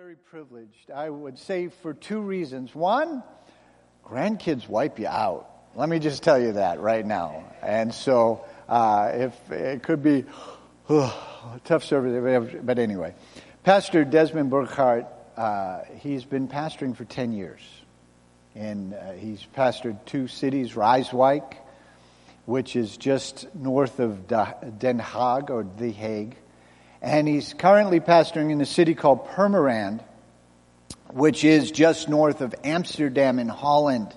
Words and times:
very 0.00 0.16
privileged. 0.16 0.90
I 0.90 1.10
would 1.10 1.38
say 1.38 1.68
for 1.68 1.92
two 1.92 2.20
reasons. 2.20 2.74
One, 2.74 3.22
grandkids 4.02 4.66
wipe 4.66 4.98
you 4.98 5.06
out. 5.06 5.46
Let 5.74 5.90
me 5.90 5.98
just 5.98 6.22
tell 6.22 6.40
you 6.40 6.52
that 6.52 6.80
right 6.80 7.04
now. 7.04 7.44
And 7.60 7.92
so, 7.92 8.46
uh, 8.66 9.10
if 9.12 9.52
it 9.52 9.82
could 9.82 10.02
be 10.02 10.24
tough 11.64 11.84
service, 11.84 12.56
but 12.62 12.78
anyway, 12.78 13.14
Pastor 13.62 14.06
Desmond 14.06 14.48
Burghard, 14.48 15.04
uh, 15.36 15.80
he's 15.98 16.24
been 16.24 16.48
pastoring 16.48 16.96
for 16.96 17.04
10 17.04 17.34
years. 17.34 17.60
And 18.54 18.94
uh, 18.94 19.12
he's 19.12 19.46
pastored 19.54 20.02
two 20.06 20.28
cities, 20.28 20.72
Rijswijk, 20.72 21.56
which 22.46 22.74
is 22.74 22.96
just 22.96 23.54
north 23.54 24.00
of 24.00 24.26
Den 24.28 24.98
Haag 24.98 25.50
or 25.50 25.66
The 25.76 25.92
Hague. 25.92 26.36
And 27.02 27.26
he's 27.26 27.54
currently 27.54 27.98
pastoring 28.00 28.50
in 28.50 28.60
a 28.60 28.66
city 28.66 28.94
called 28.94 29.28
Purmerend, 29.28 30.00
which 31.12 31.44
is 31.44 31.70
just 31.70 32.08
north 32.08 32.42
of 32.42 32.54
Amsterdam 32.62 33.38
in 33.38 33.48
Holland. 33.48 34.14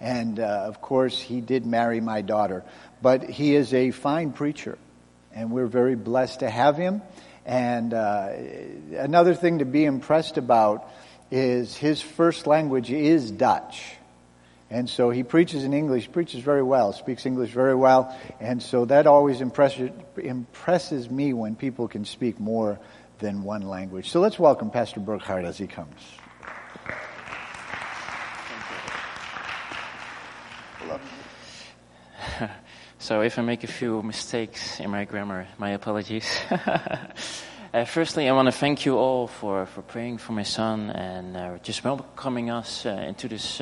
And 0.00 0.40
uh, 0.40 0.64
of 0.66 0.80
course, 0.80 1.20
he 1.20 1.40
did 1.40 1.66
marry 1.66 2.00
my 2.00 2.22
daughter. 2.22 2.64
But 3.02 3.28
he 3.28 3.54
is 3.54 3.74
a 3.74 3.90
fine 3.90 4.32
preacher, 4.32 4.78
and 5.34 5.50
we're 5.50 5.66
very 5.66 5.94
blessed 5.94 6.40
to 6.40 6.48
have 6.48 6.76
him. 6.76 7.02
And 7.44 7.92
uh, 7.92 8.30
another 8.96 9.34
thing 9.34 9.58
to 9.58 9.64
be 9.64 9.84
impressed 9.84 10.38
about 10.38 10.88
is 11.30 11.76
his 11.76 12.00
first 12.00 12.46
language 12.46 12.90
is 12.90 13.30
Dutch. 13.30 13.96
And 14.72 14.88
so 14.88 15.10
he 15.10 15.22
preaches 15.22 15.64
in 15.64 15.74
English, 15.74 16.10
preaches 16.12 16.40
very 16.40 16.62
well, 16.62 16.94
speaks 16.94 17.26
English 17.26 17.50
very 17.50 17.74
well. 17.74 18.16
And 18.40 18.62
so 18.62 18.86
that 18.86 19.06
always 19.06 19.42
impresses, 19.42 19.90
impresses 20.16 21.10
me 21.10 21.34
when 21.34 21.56
people 21.56 21.88
can 21.88 22.06
speak 22.06 22.40
more 22.40 22.80
than 23.18 23.42
one 23.42 23.60
language. 23.68 24.08
So 24.10 24.20
let's 24.20 24.38
welcome 24.38 24.70
Pastor 24.70 25.00
Burghard 25.00 25.44
as 25.44 25.58
he 25.58 25.66
comes. 25.66 26.00
So 32.98 33.20
if 33.22 33.36
I 33.36 33.42
make 33.42 33.64
a 33.64 33.66
few 33.66 34.00
mistakes 34.00 34.78
in 34.78 34.88
my 34.88 35.04
grammar, 35.04 35.48
my 35.58 35.70
apologies. 35.70 36.24
uh, 37.74 37.84
firstly, 37.84 38.28
I 38.28 38.32
want 38.32 38.46
to 38.46 38.52
thank 38.52 38.86
you 38.86 38.96
all 38.96 39.26
for, 39.26 39.66
for 39.66 39.82
praying 39.82 40.18
for 40.18 40.30
my 40.30 40.44
son 40.44 40.88
and 40.90 41.36
uh, 41.36 41.58
just 41.64 41.82
welcoming 41.82 42.50
us 42.50 42.86
uh, 42.86 42.90
into 42.90 43.26
this 43.26 43.60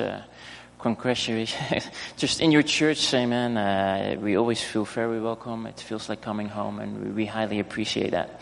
congratulations. 0.81 1.85
just 2.17 2.41
in 2.41 2.51
your 2.51 2.63
church, 2.63 3.13
amen. 3.13 3.57
Uh, 3.57 4.17
we 4.19 4.35
always 4.35 4.61
feel 4.61 4.83
very 4.85 5.21
welcome. 5.21 5.67
It 5.67 5.79
feels 5.79 6.09
like 6.09 6.21
coming 6.21 6.49
home, 6.49 6.79
and 6.79 7.03
we, 7.03 7.11
we 7.11 7.25
highly 7.25 7.59
appreciate 7.59 8.11
that. 8.11 8.41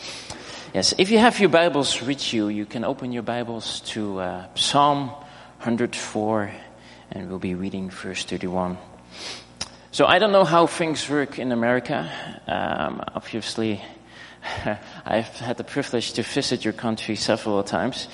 Yes, 0.73 0.93
if 0.97 1.11
you 1.11 1.19
have 1.19 1.39
your 1.39 1.49
Bibles 1.49 2.01
with 2.01 2.33
you, 2.33 2.47
you 2.47 2.65
can 2.65 2.83
open 2.83 3.11
your 3.11 3.23
Bibles 3.23 3.81
to 3.91 4.19
uh, 4.19 4.47
Psalm 4.55 5.09
104, 5.59 6.51
and 7.11 7.29
we'll 7.29 7.39
be 7.39 7.55
reading 7.55 7.89
verse 7.89 8.23
31. 8.23 8.77
So 9.91 10.05
I 10.05 10.19
don't 10.19 10.31
know 10.31 10.45
how 10.45 10.67
things 10.67 11.09
work 11.09 11.39
in 11.39 11.51
America. 11.51 12.09
Um, 12.47 13.01
obviously, 13.15 13.81
I've 15.05 15.27
had 15.39 15.57
the 15.57 15.63
privilege 15.63 16.13
to 16.13 16.23
visit 16.23 16.63
your 16.63 16.73
country 16.73 17.15
several 17.15 17.63
times. 17.63 18.07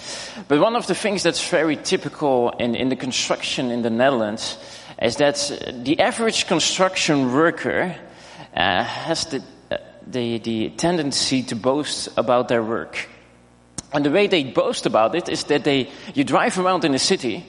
But 0.47 0.59
one 0.59 0.75
of 0.75 0.87
the 0.87 0.95
things 0.95 1.23
that's 1.23 1.49
very 1.49 1.75
typical 1.75 2.51
in, 2.51 2.75
in 2.75 2.89
the 2.89 2.95
construction 2.95 3.71
in 3.71 3.81
the 3.81 3.89
Netherlands 3.89 4.57
is 5.01 5.17
that 5.17 5.35
the 5.83 5.99
average 5.99 6.47
construction 6.47 7.33
worker 7.33 7.95
uh, 8.55 8.83
has 8.83 9.25
the, 9.25 9.43
uh, 9.71 9.77
the, 10.07 10.39
the 10.39 10.69
tendency 10.69 11.43
to 11.43 11.55
boast 11.55 12.09
about 12.17 12.47
their 12.47 12.63
work. 12.63 13.07
And 13.93 14.05
the 14.05 14.11
way 14.11 14.27
they 14.27 14.43
boast 14.43 14.85
about 14.85 15.15
it 15.15 15.29
is 15.29 15.43
that 15.45 15.63
they, 15.63 15.89
you 16.13 16.23
drive 16.23 16.57
around 16.57 16.85
in 16.85 16.91
the 16.91 16.99
city 16.99 17.45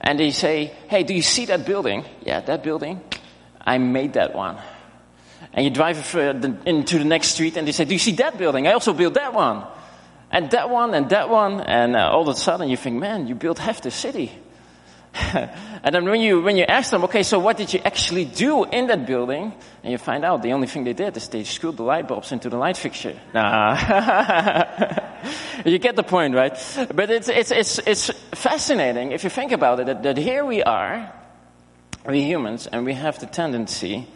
and 0.00 0.18
they 0.18 0.30
say, 0.30 0.72
hey, 0.88 1.02
do 1.02 1.14
you 1.14 1.22
see 1.22 1.46
that 1.46 1.66
building? 1.66 2.04
Yeah, 2.22 2.40
that 2.40 2.62
building 2.62 3.00
I 3.60 3.78
made 3.78 4.14
that 4.14 4.34
one. 4.34 4.56
And 5.52 5.64
you 5.64 5.70
drive 5.70 6.14
into 6.14 6.98
the 6.98 7.04
next 7.04 7.28
street 7.28 7.56
and 7.56 7.66
they 7.66 7.72
say, 7.72 7.84
do 7.84 7.92
you 7.92 7.98
see 7.98 8.12
that 8.12 8.38
building? 8.38 8.68
I 8.68 8.72
also 8.72 8.92
built 8.92 9.14
that 9.14 9.34
one. 9.34 9.64
And 10.30 10.48
that 10.52 10.70
one 10.70 10.94
and 10.94 11.10
that 11.10 11.28
one. 11.28 11.60
And 11.60 11.96
uh, 11.96 12.10
all 12.10 12.22
of 12.22 12.28
a 12.28 12.34
sudden 12.36 12.68
you 12.68 12.76
think, 12.76 13.00
man, 13.00 13.26
you 13.26 13.34
built 13.34 13.58
half 13.58 13.82
the 13.82 13.90
city. 13.90 14.30
and 15.34 15.92
then 15.92 16.04
when 16.04 16.20
you, 16.20 16.40
when 16.40 16.56
you 16.56 16.64
ask 16.64 16.92
them, 16.92 17.02
okay, 17.02 17.24
so 17.24 17.40
what 17.40 17.56
did 17.56 17.74
you 17.74 17.80
actually 17.84 18.24
do 18.24 18.62
in 18.62 18.86
that 18.86 19.06
building? 19.06 19.52
And 19.82 19.90
you 19.90 19.98
find 19.98 20.24
out 20.24 20.40
the 20.40 20.52
only 20.52 20.68
thing 20.68 20.84
they 20.84 20.92
did 20.92 21.16
is 21.16 21.26
they 21.26 21.42
screwed 21.42 21.76
the 21.76 21.82
light 21.82 22.06
bulbs 22.06 22.30
into 22.30 22.48
the 22.48 22.56
light 22.56 22.76
fixture. 22.76 23.18
Nah. 23.34 23.74
you 25.64 25.78
get 25.78 25.96
the 25.96 26.04
point, 26.04 26.36
right? 26.36 26.52
But 26.94 27.10
it's, 27.10 27.28
it's, 27.28 27.50
it's, 27.50 27.78
it's 27.80 28.10
fascinating 28.34 29.10
if 29.10 29.24
you 29.24 29.30
think 29.30 29.50
about 29.50 29.80
it, 29.80 29.86
that, 29.86 30.04
that 30.04 30.16
here 30.16 30.44
we 30.44 30.62
are, 30.62 31.12
we 32.06 32.22
humans, 32.22 32.68
and 32.68 32.84
we 32.84 32.94
have 32.94 33.18
the 33.18 33.26
tendency 33.26 34.06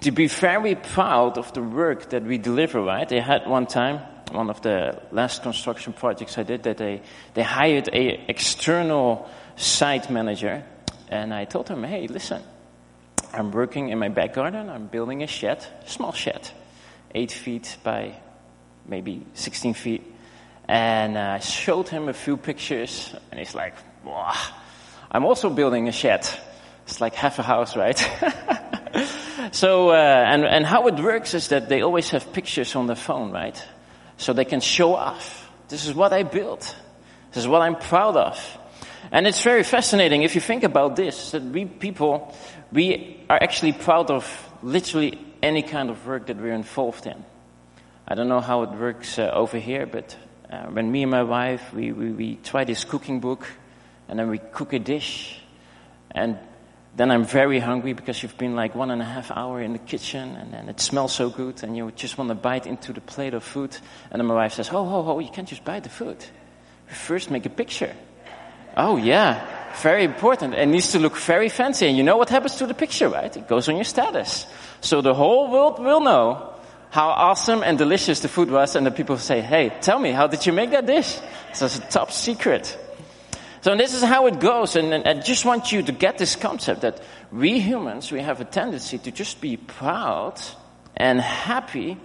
to 0.00 0.10
be 0.10 0.26
very 0.26 0.74
proud 0.74 1.36
of 1.36 1.52
the 1.52 1.62
work 1.62 2.10
that 2.10 2.22
we 2.22 2.38
deliver, 2.38 2.80
right? 2.80 3.08
They 3.08 3.20
had 3.20 3.46
one 3.46 3.66
time, 3.66 4.00
one 4.32 4.48
of 4.48 4.62
the 4.62 5.00
last 5.12 5.42
construction 5.42 5.92
projects 5.92 6.38
I 6.38 6.42
did, 6.42 6.62
that 6.62 6.78
they, 6.78 7.02
they 7.34 7.42
hired 7.42 7.88
a 7.92 8.24
external 8.28 9.28
site 9.56 10.10
manager, 10.10 10.64
and 11.08 11.34
I 11.34 11.44
told 11.44 11.68
him, 11.68 11.84
hey, 11.84 12.06
listen, 12.06 12.42
I'm 13.32 13.50
working 13.50 13.90
in 13.90 13.98
my 13.98 14.08
back 14.08 14.34
garden, 14.34 14.70
I'm 14.70 14.86
building 14.86 15.22
a 15.22 15.26
shed, 15.26 15.64
small 15.86 16.12
shed, 16.12 16.48
eight 17.14 17.32
feet 17.32 17.76
by 17.82 18.14
maybe 18.86 19.26
16 19.34 19.74
feet, 19.74 20.02
and 20.66 21.18
I 21.18 21.40
showed 21.40 21.88
him 21.88 22.08
a 22.08 22.14
few 22.14 22.38
pictures, 22.38 23.14
and 23.30 23.38
he's 23.38 23.54
like, 23.54 23.74
wow, 24.02 24.34
I'm 25.10 25.26
also 25.26 25.50
building 25.50 25.88
a 25.88 25.92
shed. 25.92 26.26
It's 26.90 27.00
like 27.00 27.14
half 27.14 27.38
a 27.38 27.44
house, 27.44 27.76
right? 27.76 27.96
so, 29.52 29.90
uh, 29.90 29.94
and, 29.94 30.44
and 30.44 30.66
how 30.66 30.88
it 30.88 30.98
works 30.98 31.34
is 31.34 31.46
that 31.48 31.68
they 31.68 31.82
always 31.82 32.10
have 32.10 32.32
pictures 32.32 32.74
on 32.74 32.88
their 32.88 32.96
phone, 32.96 33.30
right? 33.30 33.64
So 34.16 34.32
they 34.32 34.44
can 34.44 34.58
show 34.58 34.96
off. 34.96 35.48
This 35.68 35.86
is 35.86 35.94
what 35.94 36.12
I 36.12 36.24
built. 36.24 36.74
This 37.30 37.44
is 37.44 37.48
what 37.48 37.62
I'm 37.62 37.76
proud 37.76 38.16
of. 38.16 38.58
And 39.12 39.28
it's 39.28 39.40
very 39.40 39.62
fascinating 39.62 40.24
if 40.24 40.34
you 40.34 40.40
think 40.40 40.64
about 40.64 40.96
this, 40.96 41.30
that 41.30 41.44
we 41.44 41.64
people, 41.64 42.34
we 42.72 43.24
are 43.30 43.40
actually 43.40 43.72
proud 43.72 44.10
of 44.10 44.26
literally 44.60 45.16
any 45.44 45.62
kind 45.62 45.90
of 45.90 46.04
work 46.08 46.26
that 46.26 46.38
we're 46.38 46.54
involved 46.54 47.06
in. 47.06 47.24
I 48.08 48.16
don't 48.16 48.28
know 48.28 48.40
how 48.40 48.64
it 48.64 48.70
works 48.70 49.16
uh, 49.16 49.30
over 49.32 49.58
here, 49.58 49.86
but 49.86 50.16
uh, 50.50 50.66
when 50.66 50.90
me 50.90 51.02
and 51.02 51.10
my 51.12 51.22
wife, 51.22 51.72
we, 51.72 51.92
we, 51.92 52.10
we 52.10 52.34
try 52.42 52.64
this 52.64 52.82
cooking 52.82 53.20
book, 53.20 53.46
and 54.08 54.18
then 54.18 54.28
we 54.28 54.38
cook 54.38 54.72
a 54.72 54.80
dish, 54.80 55.40
and 56.10 56.36
then 56.96 57.10
I'm 57.10 57.24
very 57.24 57.60
hungry 57.60 57.92
because 57.92 58.22
you've 58.22 58.36
been 58.36 58.56
like 58.56 58.74
one 58.74 58.90
and 58.90 59.00
a 59.00 59.04
half 59.04 59.30
hour 59.30 59.60
in 59.60 59.72
the 59.72 59.78
kitchen 59.78 60.34
and 60.36 60.52
then 60.52 60.68
it 60.68 60.80
smells 60.80 61.12
so 61.12 61.30
good 61.30 61.62
and 61.62 61.76
you 61.76 61.90
just 61.92 62.18
want 62.18 62.28
to 62.28 62.34
bite 62.34 62.66
into 62.66 62.92
the 62.92 63.00
plate 63.00 63.32
of 63.34 63.44
food. 63.44 63.76
And 64.10 64.20
then 64.20 64.26
my 64.26 64.34
wife 64.34 64.54
says, 64.54 64.70
oh, 64.70 64.78
oh, 64.78 65.04
oh, 65.06 65.18
you 65.20 65.30
can't 65.30 65.48
just 65.48 65.64
bite 65.64 65.84
the 65.84 65.88
food. 65.88 66.24
First 66.86 67.30
make 67.30 67.46
a 67.46 67.50
picture. 67.50 67.94
Oh 68.76 68.96
yeah, 68.96 69.46
very 69.80 70.04
important. 70.04 70.54
It 70.54 70.66
needs 70.66 70.92
to 70.92 70.98
look 70.98 71.16
very 71.16 71.48
fancy. 71.48 71.86
And 71.86 71.96
you 71.96 72.02
know 72.02 72.16
what 72.16 72.28
happens 72.28 72.56
to 72.56 72.66
the 72.66 72.74
picture, 72.74 73.08
right? 73.08 73.34
It 73.36 73.46
goes 73.48 73.68
on 73.68 73.76
your 73.76 73.84
status. 73.84 74.46
So 74.80 75.00
the 75.00 75.14
whole 75.14 75.50
world 75.50 75.78
will 75.78 76.00
know 76.00 76.54
how 76.90 77.08
awesome 77.10 77.62
and 77.62 77.78
delicious 77.78 78.20
the 78.20 78.28
food 78.28 78.50
was 78.50 78.74
and 78.74 78.84
the 78.84 78.90
people 78.90 79.16
say, 79.16 79.40
hey, 79.40 79.72
tell 79.80 79.98
me, 79.98 80.10
how 80.10 80.26
did 80.26 80.44
you 80.44 80.52
make 80.52 80.70
that 80.70 80.86
dish? 80.86 81.18
So 81.54 81.66
it's 81.66 81.78
a 81.78 81.80
top 81.82 82.10
secret. 82.10 82.76
So 83.62 83.76
this 83.76 83.94
is 83.94 84.02
how 84.02 84.26
it 84.26 84.40
goes. 84.40 84.76
And, 84.76 84.92
and, 84.92 85.06
I 85.06 85.14
just 85.22 85.44
want 85.44 85.70
you 85.72 85.82
to 85.82 85.92
get 85.92 86.18
this 86.18 86.36
concept 86.36 86.80
that 86.80 87.02
we 87.30 87.60
humans, 87.60 88.10
we 88.10 88.20
have 88.20 88.40
a 88.40 88.44
tendency 88.44 88.98
to 88.98 89.10
just 89.10 89.40
be 89.40 89.56
proud 89.56 90.40
and 90.96 91.20
happy 91.20 91.98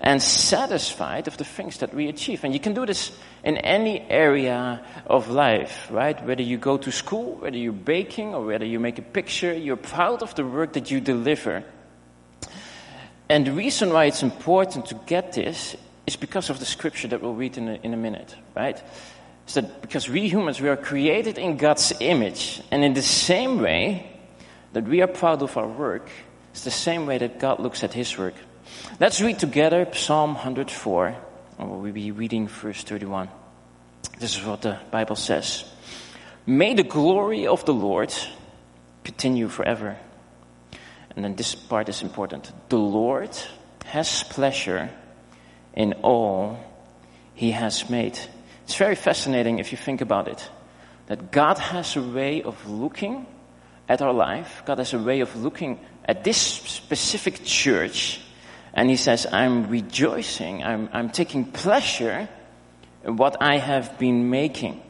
and 0.00 0.22
satisfied 0.22 1.28
of 1.28 1.36
the 1.36 1.44
things 1.44 1.78
that 1.78 1.94
we 1.94 2.08
achieve. 2.08 2.44
And 2.44 2.54
you 2.54 2.60
can 2.60 2.72
do 2.74 2.86
this 2.86 3.12
in 3.44 3.58
any 3.58 4.00
area 4.00 4.84
of 5.06 5.28
life, 5.28 5.88
right? 5.90 6.22
Whether 6.24 6.42
you 6.42 6.56
go 6.56 6.78
to 6.78 6.90
school, 6.90 7.36
whether 7.36 7.56
you're 7.56 7.72
baking, 7.72 8.34
or 8.34 8.46
whether 8.46 8.64
you 8.64 8.80
make 8.80 8.98
a 8.98 9.02
picture, 9.02 9.52
you're 9.52 9.76
proud 9.76 10.22
of 10.22 10.34
the 10.34 10.46
work 10.46 10.72
that 10.74 10.90
you 10.90 11.00
deliver. 11.00 11.62
And 13.28 13.46
the 13.46 13.52
reason 13.52 13.92
why 13.92 14.06
it's 14.06 14.22
important 14.22 14.86
to 14.86 14.94
get 15.06 15.32
this 15.32 15.76
is 16.06 16.16
because 16.16 16.50
of 16.50 16.58
the 16.58 16.64
scripture 16.64 17.08
that 17.08 17.22
we'll 17.22 17.34
read 17.34 17.56
in 17.56 17.68
a, 17.68 17.74
in 17.74 17.94
a 17.94 17.96
minute, 17.96 18.34
right? 18.56 18.82
Is 19.46 19.54
that 19.54 19.82
because 19.82 20.08
we 20.08 20.28
humans, 20.28 20.60
we 20.60 20.68
are 20.68 20.76
created 20.76 21.38
in 21.38 21.56
God's 21.56 21.92
image. 22.00 22.62
And 22.70 22.84
in 22.84 22.94
the 22.94 23.02
same 23.02 23.60
way 23.60 24.10
that 24.72 24.84
we 24.84 25.02
are 25.02 25.06
proud 25.06 25.42
of 25.42 25.56
our 25.56 25.68
work, 25.68 26.08
it's 26.52 26.64
the 26.64 26.70
same 26.70 27.06
way 27.06 27.18
that 27.18 27.38
God 27.38 27.60
looks 27.60 27.82
at 27.84 27.92
his 27.92 28.16
work. 28.16 28.34
Let's 29.00 29.20
read 29.20 29.38
together 29.38 29.86
Psalm 29.92 30.34
104, 30.34 31.16
and 31.58 31.70
we'll 31.70 31.92
be 31.92 32.10
reading 32.10 32.48
verse 32.48 32.82
31. 32.82 33.28
This 34.18 34.36
is 34.36 34.44
what 34.44 34.62
the 34.62 34.78
Bible 34.90 35.16
says. 35.16 35.64
May 36.46 36.74
the 36.74 36.82
glory 36.82 37.46
of 37.46 37.64
the 37.64 37.74
Lord 37.74 38.12
continue 39.04 39.48
forever. 39.48 39.96
And 41.14 41.24
then 41.24 41.36
this 41.36 41.54
part 41.54 41.88
is 41.88 42.02
important. 42.02 42.50
The 42.68 42.78
Lord 42.78 43.30
has 43.86 44.22
pleasure 44.24 44.90
in 45.74 45.94
all 46.02 46.58
he 47.34 47.52
has 47.52 47.90
made 47.90 48.18
It's 48.72 48.78
very 48.78 48.94
fascinating 48.94 49.58
if 49.58 49.70
you 49.70 49.76
think 49.76 50.00
about 50.00 50.28
it. 50.28 50.48
That 51.04 51.30
God 51.30 51.58
has 51.58 51.94
a 51.94 52.00
way 52.00 52.42
of 52.42 52.56
looking 52.66 53.26
at 53.86 54.00
our 54.00 54.14
life. 54.14 54.62
God 54.64 54.78
has 54.78 54.94
a 54.94 54.98
way 54.98 55.20
of 55.20 55.36
looking 55.36 55.78
at 56.06 56.24
this 56.24 56.38
specific 56.38 57.44
church. 57.44 58.18
And 58.72 58.88
He 58.88 58.96
says, 58.96 59.26
I'm 59.30 59.68
rejoicing. 59.68 60.64
I'm, 60.64 60.88
I'm 60.94 61.10
taking 61.10 61.44
pleasure 61.44 62.26
in 63.04 63.16
what 63.18 63.42
I 63.42 63.58
have 63.58 63.98
been 63.98 64.30
making. 64.30 64.80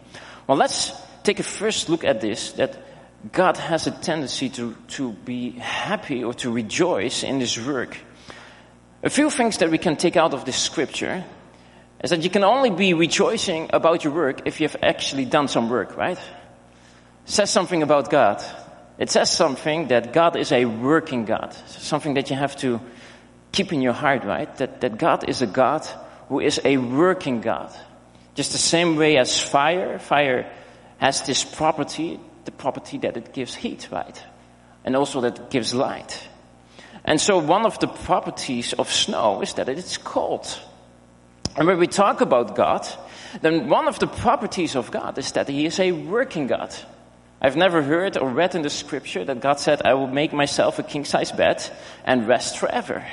Well, 0.46 0.56
let's 0.56 0.92
take 1.24 1.40
a 1.40 1.42
first 1.42 1.88
look 1.88 2.04
at 2.04 2.20
this, 2.20 2.52
that 2.52 2.78
God 3.32 3.56
has 3.56 3.88
a 3.88 3.90
tendency 3.90 4.48
to, 4.50 4.76
to 4.90 5.10
be 5.10 5.58
happy 5.58 6.22
or 6.22 6.34
to 6.34 6.52
rejoice 6.52 7.24
in 7.24 7.40
this 7.40 7.58
work. 7.58 7.96
A 9.02 9.10
few 9.10 9.28
things 9.28 9.58
that 9.58 9.72
we 9.72 9.78
can 9.78 9.96
take 9.96 10.16
out 10.16 10.34
of 10.34 10.44
this 10.44 10.56
scripture 10.56 11.24
is 12.02 12.10
that 12.10 12.22
you 12.22 12.30
can 12.30 12.44
only 12.44 12.70
be 12.70 12.94
rejoicing 12.94 13.70
about 13.72 14.04
your 14.04 14.12
work 14.12 14.42
if 14.46 14.60
you 14.60 14.68
have 14.68 14.76
actually 14.82 15.24
done 15.24 15.48
some 15.48 15.68
work, 15.68 15.96
right? 15.96 16.18
It 16.18 17.30
says 17.30 17.50
something 17.50 17.82
about 17.82 18.10
God. 18.10 18.42
It 18.98 19.10
says 19.10 19.30
something 19.30 19.88
that 19.88 20.12
God 20.12 20.36
is 20.36 20.52
a 20.52 20.64
working 20.64 21.24
God. 21.24 21.54
Something 21.66 22.14
that 22.14 22.30
you 22.30 22.36
have 22.36 22.56
to 22.56 22.80
keep 23.52 23.72
in 23.72 23.80
your 23.80 23.92
heart, 23.92 24.24
right? 24.24 24.54
That, 24.56 24.80
that 24.80 24.98
God 24.98 25.28
is 25.28 25.42
a 25.42 25.46
God 25.46 25.86
who 26.28 26.40
is 26.40 26.60
a 26.64 26.76
working 26.76 27.40
God. 27.40 27.72
Just 28.34 28.52
the 28.52 28.58
same 28.58 28.96
way 28.96 29.18
as 29.18 29.40
fire, 29.40 29.98
fire 29.98 30.50
has 30.98 31.22
this 31.22 31.44
property, 31.44 32.18
the 32.44 32.52
property 32.52 32.98
that 32.98 33.16
it 33.16 33.32
gives 33.32 33.54
heat, 33.54 33.88
right? 33.92 34.22
And 34.84 34.96
also 34.96 35.20
that 35.20 35.38
it 35.38 35.50
gives 35.50 35.74
light. 35.74 36.28
And 37.04 37.20
so 37.20 37.38
one 37.38 37.66
of 37.66 37.78
the 37.78 37.88
properties 37.88 38.72
of 38.72 38.90
snow 38.90 39.42
is 39.42 39.54
that 39.54 39.68
it's 39.68 39.98
cold. 39.98 40.46
And 41.56 41.66
when 41.66 41.78
we 41.78 41.86
talk 41.86 42.20
about 42.20 42.56
God, 42.56 42.86
then 43.40 43.68
one 43.68 43.88
of 43.88 43.98
the 43.98 44.06
properties 44.06 44.76
of 44.76 44.90
God 44.90 45.18
is 45.18 45.32
that 45.32 45.48
He 45.48 45.66
is 45.66 45.78
a 45.78 45.92
working 45.92 46.46
God. 46.46 46.74
I've 47.40 47.56
never 47.56 47.82
heard 47.82 48.16
or 48.16 48.30
read 48.30 48.54
in 48.54 48.62
the 48.62 48.70
scripture 48.70 49.24
that 49.24 49.40
God 49.40 49.58
said, 49.58 49.82
I 49.84 49.94
will 49.94 50.06
make 50.06 50.32
myself 50.32 50.78
a 50.78 50.82
king 50.82 51.04
size 51.04 51.32
bed 51.32 51.62
and 52.04 52.28
rest 52.28 52.58
forever. 52.58 53.04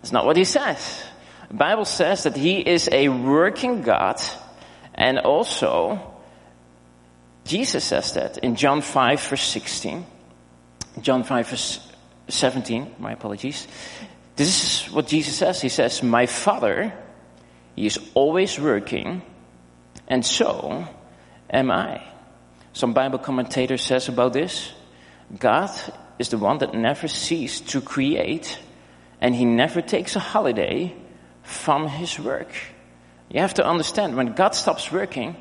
That's 0.00 0.12
not 0.12 0.26
what 0.26 0.36
He 0.36 0.44
says. 0.44 1.02
The 1.48 1.54
Bible 1.54 1.84
says 1.84 2.24
that 2.24 2.36
He 2.36 2.60
is 2.60 2.88
a 2.90 3.08
working 3.08 3.82
God 3.82 4.20
and 4.94 5.18
also 5.18 6.12
Jesus 7.44 7.84
says 7.84 8.12
that 8.14 8.38
in 8.38 8.56
John 8.56 8.82
5 8.82 9.20
verse 9.20 9.44
16. 9.44 10.06
John 11.00 11.24
5 11.24 11.48
verse 11.48 11.92
17, 12.28 12.96
my 12.98 13.12
apologies. 13.12 13.66
This 14.36 14.86
is 14.86 14.92
what 14.92 15.06
Jesus 15.06 15.36
says. 15.36 15.60
He 15.60 15.68
says, 15.68 16.02
My 16.02 16.26
Father 16.26 16.92
he 17.74 17.86
is 17.86 17.98
always 18.14 18.58
working, 18.58 19.22
and 20.08 20.24
so 20.24 20.86
am 21.50 21.70
I. 21.70 22.02
Some 22.72 22.92
Bible 22.92 23.18
commentator 23.18 23.76
says 23.76 24.08
about 24.08 24.32
this, 24.32 24.72
God 25.38 25.70
is 26.18 26.28
the 26.28 26.38
one 26.38 26.58
that 26.58 26.74
never 26.74 27.08
ceases 27.08 27.60
to 27.72 27.80
create, 27.80 28.58
and 29.20 29.34
he 29.34 29.44
never 29.44 29.80
takes 29.82 30.16
a 30.16 30.20
holiday 30.20 30.94
from 31.42 31.86
his 31.88 32.18
work. 32.18 32.52
You 33.30 33.40
have 33.40 33.54
to 33.54 33.66
understand, 33.66 34.16
when 34.16 34.34
God 34.34 34.54
stops 34.54 34.92
working, 34.92 35.36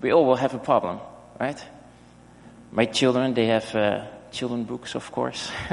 we 0.00 0.12
all 0.12 0.26
will 0.26 0.36
have 0.36 0.54
a 0.54 0.58
problem, 0.58 1.00
right? 1.40 1.62
My 2.70 2.86
children, 2.86 3.34
they 3.34 3.46
have 3.46 3.74
uh, 3.74 4.04
children 4.32 4.64
books, 4.64 4.94
of 4.94 5.10
course. 5.12 5.50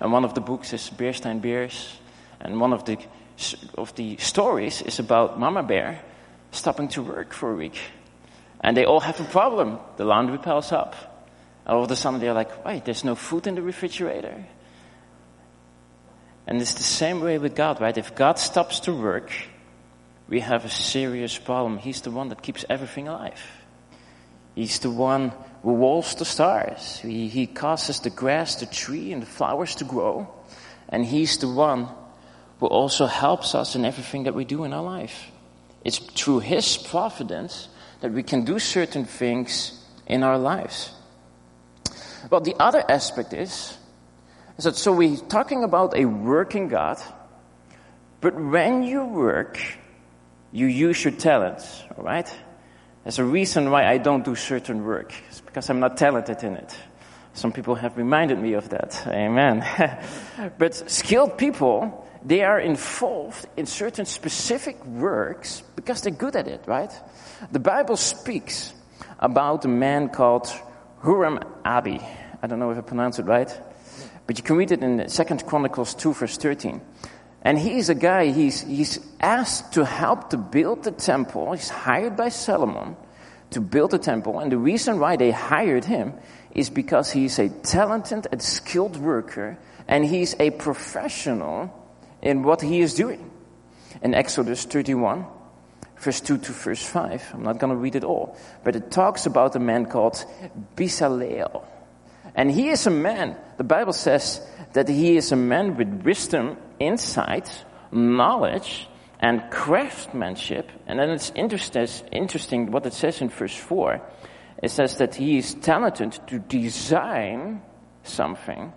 and 0.00 0.12
one 0.12 0.24
of 0.24 0.34
the 0.34 0.40
books 0.40 0.72
is 0.72 0.90
Berenstain 0.90 1.40
Bears. 1.40 1.98
And 2.40 2.60
one 2.60 2.72
of 2.72 2.84
the 2.84 2.98
of 3.76 3.94
the 3.94 4.16
stories 4.16 4.82
is 4.82 4.98
about 4.98 5.38
Mama 5.38 5.62
Bear 5.62 6.02
stopping 6.50 6.88
to 6.88 7.02
work 7.02 7.32
for 7.32 7.52
a 7.52 7.56
week. 7.56 7.78
And 8.60 8.76
they 8.76 8.84
all 8.84 9.00
have 9.00 9.20
a 9.20 9.24
problem. 9.24 9.78
The 9.96 10.04
laundry 10.04 10.38
piles 10.38 10.72
up. 10.72 10.96
All 11.66 11.84
of 11.84 11.90
a 11.90 11.96
sudden 11.96 12.20
they're 12.20 12.32
like, 12.32 12.64
wait, 12.64 12.84
there's 12.84 13.04
no 13.04 13.14
food 13.14 13.46
in 13.46 13.54
the 13.54 13.62
refrigerator. 13.62 14.44
And 16.46 16.60
it's 16.60 16.74
the 16.74 16.82
same 16.82 17.20
way 17.20 17.38
with 17.38 17.54
God, 17.54 17.80
right? 17.80 17.96
If 17.96 18.14
God 18.14 18.38
stops 18.38 18.80
to 18.80 18.92
work, 18.92 19.30
we 20.28 20.40
have 20.40 20.64
a 20.64 20.70
serious 20.70 21.38
problem. 21.38 21.78
He's 21.78 22.00
the 22.00 22.10
one 22.10 22.30
that 22.30 22.42
keeps 22.42 22.64
everything 22.68 23.06
alive. 23.06 23.40
He's 24.54 24.78
the 24.80 24.90
one 24.90 25.32
who 25.62 25.74
walls 25.74 26.14
the 26.14 26.24
stars. 26.24 26.98
He, 27.00 27.28
he 27.28 27.46
causes 27.46 28.00
the 28.00 28.10
grass, 28.10 28.56
the 28.56 28.66
tree, 28.66 29.12
and 29.12 29.22
the 29.22 29.26
flowers 29.26 29.76
to 29.76 29.84
grow. 29.84 30.34
And 30.88 31.04
He's 31.04 31.38
the 31.38 31.48
one 31.48 31.88
who 32.60 32.66
also 32.66 33.06
helps 33.06 33.54
us 33.54 33.74
in 33.74 33.84
everything 33.84 34.24
that 34.24 34.34
we 34.34 34.44
do 34.44 34.64
in 34.64 34.72
our 34.72 34.82
life. 34.82 35.30
It's 35.84 35.98
through 35.98 36.40
His 36.40 36.76
providence 36.76 37.68
that 38.00 38.12
we 38.12 38.22
can 38.22 38.44
do 38.44 38.58
certain 38.58 39.04
things 39.04 39.84
in 40.06 40.22
our 40.22 40.38
lives. 40.38 40.92
Well, 42.30 42.40
the 42.40 42.56
other 42.58 42.84
aspect 42.88 43.32
is, 43.32 43.76
is 44.56 44.64
that 44.64 44.76
so 44.76 44.92
we're 44.92 45.16
talking 45.16 45.62
about 45.64 45.96
a 45.96 46.04
working 46.04 46.68
God, 46.68 46.98
but 48.20 48.34
when 48.34 48.82
you 48.82 49.04
work, 49.04 49.60
you 50.50 50.66
use 50.66 51.04
your 51.04 51.12
talents, 51.12 51.82
alright? 51.96 52.32
There's 53.04 53.18
a 53.18 53.24
reason 53.24 53.70
why 53.70 53.86
I 53.86 53.98
don't 53.98 54.24
do 54.24 54.34
certain 54.34 54.84
work. 54.84 55.12
It's 55.28 55.40
because 55.40 55.70
I'm 55.70 55.80
not 55.80 55.96
talented 55.96 56.42
in 56.42 56.56
it. 56.56 56.76
Some 57.32 57.52
people 57.52 57.76
have 57.76 57.96
reminded 57.96 58.38
me 58.38 58.54
of 58.54 58.68
that. 58.70 59.06
Amen. 59.06 59.64
but 60.58 60.74
skilled 60.90 61.38
people, 61.38 62.07
they 62.24 62.42
are 62.42 62.58
involved 62.58 63.46
in 63.56 63.66
certain 63.66 64.04
specific 64.04 64.84
works 64.84 65.62
because 65.76 66.02
they're 66.02 66.12
good 66.12 66.36
at 66.36 66.48
it, 66.48 66.64
right? 66.66 66.92
The 67.52 67.60
Bible 67.60 67.96
speaks 67.96 68.72
about 69.18 69.64
a 69.64 69.68
man 69.68 70.08
called 70.08 70.46
Huram 71.02 71.44
Abi. 71.64 72.00
I 72.42 72.46
don't 72.46 72.58
know 72.58 72.70
if 72.70 72.78
I 72.78 72.82
pronounced 72.82 73.18
it 73.18 73.26
right, 73.26 73.50
but 74.26 74.38
you 74.38 74.44
can 74.44 74.56
read 74.56 74.72
it 74.72 74.82
in 74.82 75.08
Second 75.08 75.46
Chronicles 75.46 75.94
2 75.94 76.14
verse 76.14 76.36
13. 76.36 76.80
And 77.42 77.58
he's 77.58 77.88
a 77.88 77.94
guy, 77.94 78.32
he's, 78.32 78.62
he's 78.62 78.98
asked 79.20 79.74
to 79.74 79.84
help 79.84 80.30
to 80.30 80.36
build 80.36 80.84
the 80.84 80.90
temple. 80.90 81.52
He's 81.52 81.68
hired 81.68 82.16
by 82.16 82.30
Solomon 82.30 82.96
to 83.50 83.60
build 83.60 83.92
the 83.92 83.98
temple. 83.98 84.40
And 84.40 84.50
the 84.50 84.58
reason 84.58 84.98
why 84.98 85.16
they 85.16 85.30
hired 85.30 85.84
him 85.84 86.14
is 86.50 86.68
because 86.68 87.12
he's 87.12 87.38
a 87.38 87.48
talented 87.48 88.26
and 88.32 88.42
skilled 88.42 88.96
worker 88.96 89.56
and 89.86 90.04
he's 90.04 90.34
a 90.38 90.50
professional 90.50 91.72
in 92.22 92.42
what 92.42 92.60
he 92.60 92.80
is 92.80 92.94
doing. 92.94 93.30
In 94.02 94.14
Exodus 94.14 94.64
31, 94.64 95.26
verse 95.96 96.20
2 96.20 96.38
to 96.38 96.52
verse 96.52 96.84
5, 96.84 97.30
I'm 97.34 97.42
not 97.42 97.58
going 97.58 97.72
to 97.72 97.76
read 97.76 97.96
it 97.96 98.04
all, 98.04 98.36
but 98.64 98.76
it 98.76 98.90
talks 98.90 99.26
about 99.26 99.56
a 99.56 99.60
man 99.60 99.86
called 99.86 100.24
Bezalel. 100.76 101.64
And 102.34 102.50
he 102.50 102.68
is 102.68 102.86
a 102.86 102.90
man, 102.90 103.36
the 103.56 103.64
Bible 103.64 103.92
says 103.92 104.40
that 104.74 104.88
he 104.88 105.16
is 105.16 105.32
a 105.32 105.36
man 105.36 105.76
with 105.76 105.88
wisdom, 106.04 106.56
insight, 106.78 107.64
knowledge, 107.90 108.88
and 109.18 109.42
craftsmanship. 109.50 110.70
And 110.86 111.00
then 111.00 111.10
it's 111.10 111.32
interesting 111.34 112.70
what 112.70 112.86
it 112.86 112.92
says 112.92 113.20
in 113.20 113.30
verse 113.30 113.56
4. 113.56 114.00
It 114.62 114.70
says 114.70 114.98
that 114.98 115.16
he 115.16 115.38
is 115.38 115.54
talented 115.54 116.18
to 116.28 116.38
design 116.38 117.62
something 118.04 118.72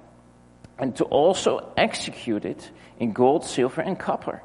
and 0.82 0.96
to 0.96 1.06
also 1.06 1.72
execute 1.78 2.44
it 2.44 2.70
in 3.00 3.14
gold, 3.14 3.46
silver, 3.46 3.82
and 3.82 3.98
copper. 3.98 4.42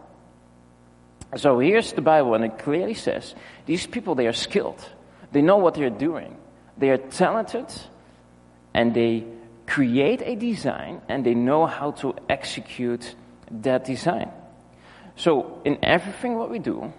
So 1.37 1.59
here's 1.59 1.93
the 1.95 2.03
Bible, 2.03 2.35
and 2.35 2.45
it 2.45 2.59
clearly 2.59 2.95
says 2.95 3.35
these 3.65 3.87
people, 3.87 4.15
they 4.15 4.27
are 4.27 4.35
skilled. 4.35 4.79
They 5.33 5.43
know 5.43 5.57
what 5.57 5.75
they're 5.75 5.91
doing. 5.91 6.37
They 6.77 6.91
are 6.91 6.99
talented, 6.99 7.67
and 8.75 8.95
they 8.95 9.25
create 9.67 10.23
a 10.23 10.37
design, 10.37 11.01
and 11.09 11.25
they 11.25 11.35
know 11.35 11.67
how 11.67 11.93
to 12.03 12.15
execute 12.29 13.15
that 13.51 13.85
design. 13.85 14.31
So 15.17 15.63
in 15.65 15.79
everything 15.83 16.37
what 16.37 16.51
we 16.51 16.59
do, 16.59 16.93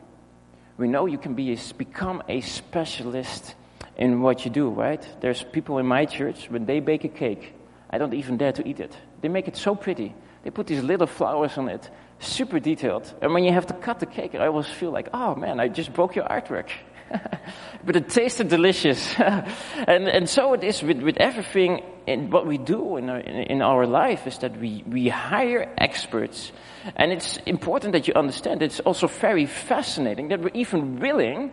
we 0.78 0.88
know 0.88 1.06
you 1.06 1.20
can 1.20 1.36
be 1.36 1.54
a, 1.54 1.58
become 1.78 2.24
a 2.28 2.42
specialist 2.42 3.56
in 3.96 4.22
what 4.22 4.46
you 4.46 4.52
do, 4.52 4.70
right? 4.70 5.08
There's 5.22 5.44
people 5.44 5.78
in 5.78 5.86
my 5.86 6.06
church, 6.06 6.50
when 6.50 6.66
they 6.66 6.80
bake 6.80 7.04
a 7.04 7.10
cake, 7.10 7.54
I 7.90 8.00
don't 8.00 8.14
even 8.14 8.38
dare 8.38 8.52
to 8.54 8.68
eat 8.68 8.80
it. 8.80 8.96
They 9.22 9.30
make 9.30 9.48
it 9.48 9.58
so 9.58 9.76
pretty. 9.76 10.14
They 10.44 10.52
put 10.52 10.68
these 10.68 10.84
little 10.84 11.08
flowers 11.08 11.58
on 11.58 11.70
it, 11.70 11.90
super 12.20 12.60
detailed. 12.60 13.14
And 13.22 13.34
when 13.34 13.44
you 13.44 13.52
have 13.52 13.68
to 13.68 13.74
cut 13.74 14.00
the 14.00 14.06
cake, 14.06 14.36
I 14.36 14.48
always 14.48 14.68
feel 14.68 14.92
like, 14.92 15.10
oh 15.14 15.36
man, 15.36 15.60
I 15.60 15.68
just 15.68 15.94
broke 15.94 16.16
your 16.16 16.26
artwork. 16.26 16.70
but 17.86 17.96
it 17.96 18.10
tasted 18.10 18.48
delicious. 18.50 19.14
and, 19.20 20.08
and 20.08 20.30
so 20.30 20.54
it 20.54 20.64
is 20.64 20.82
with, 20.84 21.02
with 21.02 21.18
everything 21.18 21.84
in 22.06 22.30
what 22.30 22.46
we 22.46 22.58
do 22.58 22.98
in 22.98 23.10
our, 23.10 23.20
in 23.20 23.62
our 23.62 23.86
life 23.86 24.28
is 24.28 24.38
that 24.40 24.58
we, 24.60 24.84
we 24.88 25.10
hire 25.10 25.74
experts. 25.78 26.52
And 26.96 27.12
it's 27.12 27.38
important 27.46 27.94
that 27.94 28.08
you 28.08 28.14
understand 28.14 28.62
it's 28.62 28.80
also 28.80 29.08
very 29.08 29.46
fascinating 29.46 30.30
that 30.30 30.42
we're 30.42 30.52
even 30.54 31.00
willing 31.00 31.52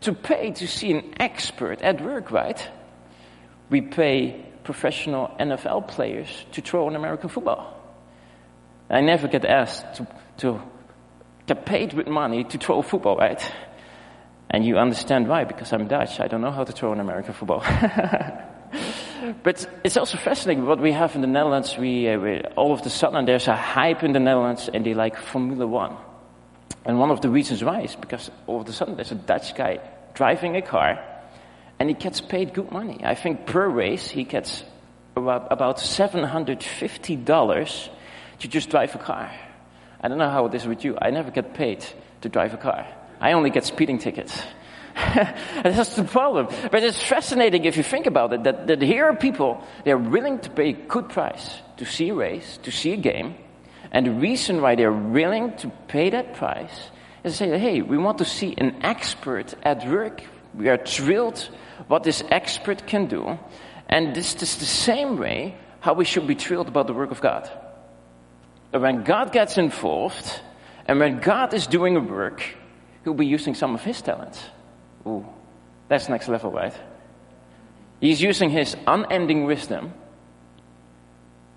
to 0.00 0.12
pay 0.12 0.50
to 0.50 0.66
see 0.66 0.92
an 0.92 1.14
expert 1.20 1.80
at 1.82 2.00
work, 2.02 2.30
right? 2.30 2.68
We 3.70 3.82
pay 3.82 4.51
professional 4.64 5.34
NFL 5.38 5.88
players 5.88 6.28
to 6.52 6.60
throw 6.60 6.88
an 6.88 6.96
American 6.96 7.28
football. 7.28 7.78
I 8.90 9.00
never 9.00 9.28
get 9.28 9.44
asked 9.44 9.94
to, 9.96 10.06
to 10.38 10.62
get 11.46 11.64
paid 11.64 11.94
with 11.94 12.06
money 12.06 12.44
to 12.44 12.58
throw 12.58 12.82
football, 12.82 13.16
right? 13.16 13.42
And 14.50 14.64
you 14.64 14.76
understand 14.76 15.28
why, 15.28 15.44
because 15.44 15.72
I'm 15.72 15.88
Dutch. 15.88 16.20
I 16.20 16.28
don't 16.28 16.42
know 16.42 16.50
how 16.50 16.64
to 16.64 16.72
throw 16.72 16.92
an 16.92 17.00
American 17.00 17.32
football. 17.32 17.60
but 19.42 19.66
it's 19.82 19.96
also 19.96 20.18
fascinating 20.18 20.66
what 20.66 20.78
we 20.78 20.92
have 20.92 21.14
in 21.14 21.22
the 21.22 21.26
Netherlands. 21.26 21.76
We, 21.78 22.08
uh, 22.08 22.18
we, 22.18 22.40
all 22.56 22.72
of 22.72 22.82
the 22.82 22.90
sudden 22.90 23.24
there's 23.24 23.48
a 23.48 23.56
hype 23.56 24.02
in 24.02 24.12
the 24.12 24.20
Netherlands 24.20 24.68
and 24.72 24.84
they 24.84 24.94
like 24.94 25.16
Formula 25.16 25.66
One. 25.66 25.96
And 26.84 26.98
one 26.98 27.10
of 27.10 27.20
the 27.20 27.30
reasons 27.30 27.64
why 27.64 27.82
is 27.82 27.96
because 27.96 28.30
all 28.46 28.60
of 28.60 28.68
a 28.68 28.72
sudden 28.72 28.96
there's 28.96 29.12
a 29.12 29.16
Dutch 29.16 29.54
guy 29.54 29.78
driving 30.14 30.56
a 30.56 30.62
car 30.62 30.98
and 31.82 31.90
he 31.90 31.94
gets 31.94 32.20
paid 32.20 32.54
good 32.54 32.70
money. 32.70 33.00
I 33.02 33.16
think 33.16 33.44
per 33.44 33.68
race 33.68 34.08
he 34.08 34.22
gets 34.22 34.62
about 35.16 35.78
$750 35.78 37.88
to 38.38 38.48
just 38.48 38.70
drive 38.70 38.94
a 38.94 38.98
car. 38.98 39.32
I 40.00 40.06
don't 40.06 40.18
know 40.18 40.30
how 40.30 40.46
it 40.46 40.54
is 40.54 40.64
with 40.64 40.84
you. 40.84 40.96
I 41.02 41.10
never 41.10 41.32
get 41.32 41.54
paid 41.54 41.84
to 42.20 42.28
drive 42.28 42.54
a 42.54 42.56
car. 42.56 42.86
I 43.20 43.32
only 43.32 43.50
get 43.50 43.64
speeding 43.64 43.98
tickets. 43.98 44.40
that's 44.94 45.96
the 45.96 46.04
problem. 46.04 46.46
But 46.70 46.84
it's 46.84 47.02
fascinating 47.02 47.64
if 47.64 47.76
you 47.76 47.82
think 47.82 48.06
about 48.06 48.32
it, 48.32 48.44
that, 48.44 48.68
that 48.68 48.80
here 48.80 49.06
are 49.06 49.16
people, 49.16 49.60
they're 49.84 49.98
willing 49.98 50.38
to 50.38 50.50
pay 50.50 50.68
a 50.68 50.74
good 50.74 51.08
price 51.08 51.62
to 51.78 51.84
see 51.84 52.10
a 52.10 52.14
race, 52.14 52.60
to 52.62 52.70
see 52.70 52.92
a 52.92 52.96
game. 52.96 53.34
And 53.90 54.06
the 54.06 54.12
reason 54.12 54.62
why 54.62 54.76
they're 54.76 54.92
willing 54.92 55.56
to 55.56 55.72
pay 55.88 56.10
that 56.10 56.34
price 56.34 56.92
is 57.24 57.38
to 57.38 57.38
say, 57.38 57.58
hey, 57.58 57.82
we 57.82 57.98
want 57.98 58.18
to 58.18 58.24
see 58.24 58.54
an 58.56 58.84
expert 58.84 59.52
at 59.64 59.84
work. 59.88 60.22
We 60.54 60.68
are 60.68 60.78
thrilled 60.78 61.48
what 61.88 62.02
this 62.02 62.22
expert 62.30 62.86
can 62.86 63.06
do. 63.06 63.38
And 63.88 64.14
this 64.14 64.34
is 64.42 64.56
the 64.56 64.64
same 64.64 65.18
way 65.18 65.56
how 65.80 65.94
we 65.94 66.04
should 66.04 66.26
be 66.26 66.34
thrilled 66.34 66.68
about 66.68 66.86
the 66.86 66.94
work 66.94 67.10
of 67.10 67.20
God. 67.20 67.50
When 68.70 69.04
God 69.04 69.32
gets 69.32 69.58
involved, 69.58 70.40
and 70.86 70.98
when 70.98 71.20
God 71.20 71.52
is 71.54 71.66
doing 71.66 71.96
a 71.96 72.00
work, 72.00 72.42
He'll 73.04 73.14
be 73.14 73.26
using 73.26 73.54
some 73.54 73.74
of 73.74 73.82
His 73.82 74.00
talents. 74.00 74.42
Ooh, 75.06 75.26
that's 75.88 76.08
next 76.08 76.28
level, 76.28 76.50
right? 76.50 76.74
He's 78.00 78.22
using 78.22 78.50
His 78.50 78.76
unending 78.86 79.44
wisdom, 79.44 79.92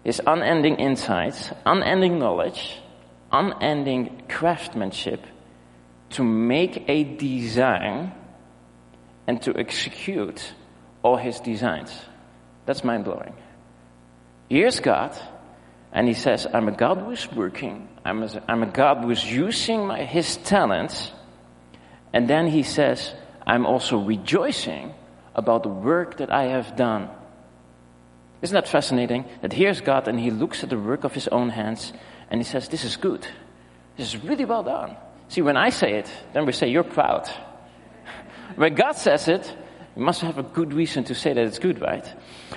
His 0.03 0.21
unending 0.25 0.75
insights, 0.75 1.51
unending 1.65 2.19
knowledge, 2.19 2.79
unending 3.31 4.23
craftsmanship 4.27 5.25
to 6.11 6.23
make 6.23 6.83
a 6.87 7.03
design 7.03 8.11
and 9.27 9.41
to 9.43 9.57
execute 9.57 10.53
all 11.03 11.17
His 11.17 11.39
designs. 11.39 11.91
That's 12.65 12.83
mind 12.83 13.05
blowing. 13.05 13.33
Here's 14.49 14.79
God, 14.79 15.15
and 15.91 16.07
He 16.07 16.13
says, 16.13 16.47
I'm 16.51 16.67
a 16.67 16.71
God 16.71 16.99
who's 16.99 17.31
working. 17.31 17.87
I'm 18.03 18.23
a, 18.23 18.43
I'm 18.47 18.63
a 18.63 18.67
God 18.67 19.03
who's 19.03 19.23
using 19.23 19.87
my, 19.87 20.03
His 20.03 20.37
talents. 20.37 21.11
And 22.13 22.27
then 22.27 22.47
He 22.47 22.63
says, 22.63 23.13
I'm 23.45 23.65
also 23.65 23.97
rejoicing 23.97 24.93
about 25.33 25.63
the 25.63 25.69
work 25.69 26.17
that 26.17 26.31
I 26.31 26.43
have 26.45 26.75
done. 26.75 27.09
Isn't 28.41 28.53
that 28.53 28.67
fascinating? 28.67 29.25
That 29.41 29.53
here's 29.53 29.81
God 29.81 30.07
and 30.07 30.19
He 30.19 30.31
looks 30.31 30.63
at 30.63 30.69
the 30.69 30.79
work 30.79 31.03
of 31.03 31.13
His 31.13 31.27
own 31.27 31.49
hands 31.49 31.93
and 32.29 32.39
He 32.39 32.45
says, 32.45 32.67
This 32.67 32.83
is 32.83 32.97
good. 32.97 33.25
This 33.97 34.13
is 34.13 34.23
really 34.23 34.45
well 34.45 34.63
done. 34.63 34.95
See, 35.29 35.41
when 35.41 35.57
I 35.57 35.69
say 35.69 35.95
it, 35.95 36.11
then 36.33 36.45
we 36.45 36.51
say, 36.51 36.67
You're 36.67 36.83
proud. 36.83 37.29
When 38.55 38.75
God 38.75 38.93
says 38.93 39.27
it, 39.27 39.55
you 39.95 40.03
must 40.03 40.21
have 40.21 40.37
a 40.37 40.43
good 40.43 40.73
reason 40.73 41.03
to 41.05 41.15
say 41.15 41.33
that 41.33 41.45
it's 41.45 41.59
good, 41.59 41.81
right? 41.81 42.05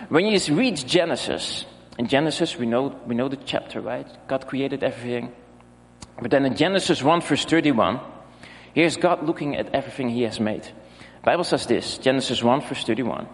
When 0.09 0.27
you 0.27 0.39
read 0.55 0.77
Genesis, 0.77 1.65
in 1.99 2.07
Genesis 2.07 2.57
we 2.57 2.67
know, 2.67 2.99
we 3.07 3.15
know 3.15 3.29
the 3.29 3.37
chapter, 3.37 3.81
right? 3.81 4.07
God 4.29 4.47
created 4.47 4.83
everything. 4.83 5.33
But 6.21 6.31
then 6.31 6.45
in 6.45 6.57
Genesis 6.57 7.03
1 7.03 7.21
verse 7.23 7.45
31, 7.45 8.01
here's 8.75 8.97
God 8.97 9.25
looking 9.25 9.57
at 9.57 9.75
everything 9.75 10.09
he 10.09 10.23
has 10.23 10.41
made. 10.41 10.69
Bible 11.25 11.45
says 11.45 11.67
this, 11.67 11.99
Genesis 11.99 12.43
1 12.43 12.63
verse 12.63 12.85
31. 12.85 13.29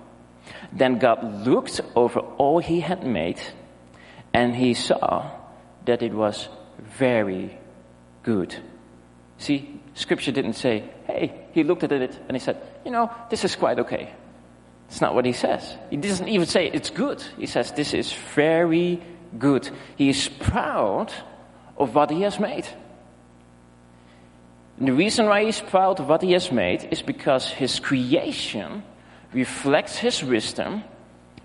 Then 0.72 0.98
God 0.98 1.46
looked 1.46 1.80
over 1.94 2.20
all 2.20 2.58
he 2.58 2.80
had 2.80 3.06
made 3.06 3.40
and 4.32 4.54
he 4.54 4.74
saw 4.74 5.30
that 5.86 6.02
it 6.02 6.12
was 6.12 6.48
very 6.78 7.58
good. 8.22 8.54
See, 9.38 9.80
scripture 9.94 10.32
didn't 10.32 10.54
say, 10.54 10.84
hey, 11.06 11.46
he 11.52 11.64
looked 11.64 11.84
at 11.84 11.92
it 11.92 12.18
and 12.28 12.36
he 12.36 12.40
said, 12.40 12.60
you 12.84 12.90
know, 12.90 13.10
this 13.30 13.44
is 13.44 13.56
quite 13.56 13.78
okay. 13.80 14.12
It's 14.88 15.00
not 15.00 15.14
what 15.14 15.24
he 15.24 15.32
says. 15.32 15.76
He 15.90 15.96
doesn't 15.96 16.28
even 16.28 16.46
say 16.46 16.66
it's 16.66 16.90
good. 16.90 17.22
He 17.38 17.46
says 17.46 17.72
this 17.72 17.94
is 17.94 18.12
very 18.34 19.02
good. 19.38 19.68
He 19.96 20.08
is 20.08 20.28
proud 20.28 21.12
of 21.76 21.94
what 21.94 22.10
he 22.10 22.22
has 22.22 22.38
made. 22.38 22.66
And 24.78 24.88
the 24.88 24.92
reason 24.92 25.26
why 25.26 25.44
he's 25.44 25.60
proud 25.60 26.00
of 26.00 26.08
what 26.08 26.22
he 26.22 26.32
has 26.32 26.50
made 26.50 26.88
is 26.90 27.00
because 27.02 27.48
his 27.48 27.78
creation 27.78 28.82
reflects 29.32 29.96
his 29.96 30.22
wisdom. 30.22 30.82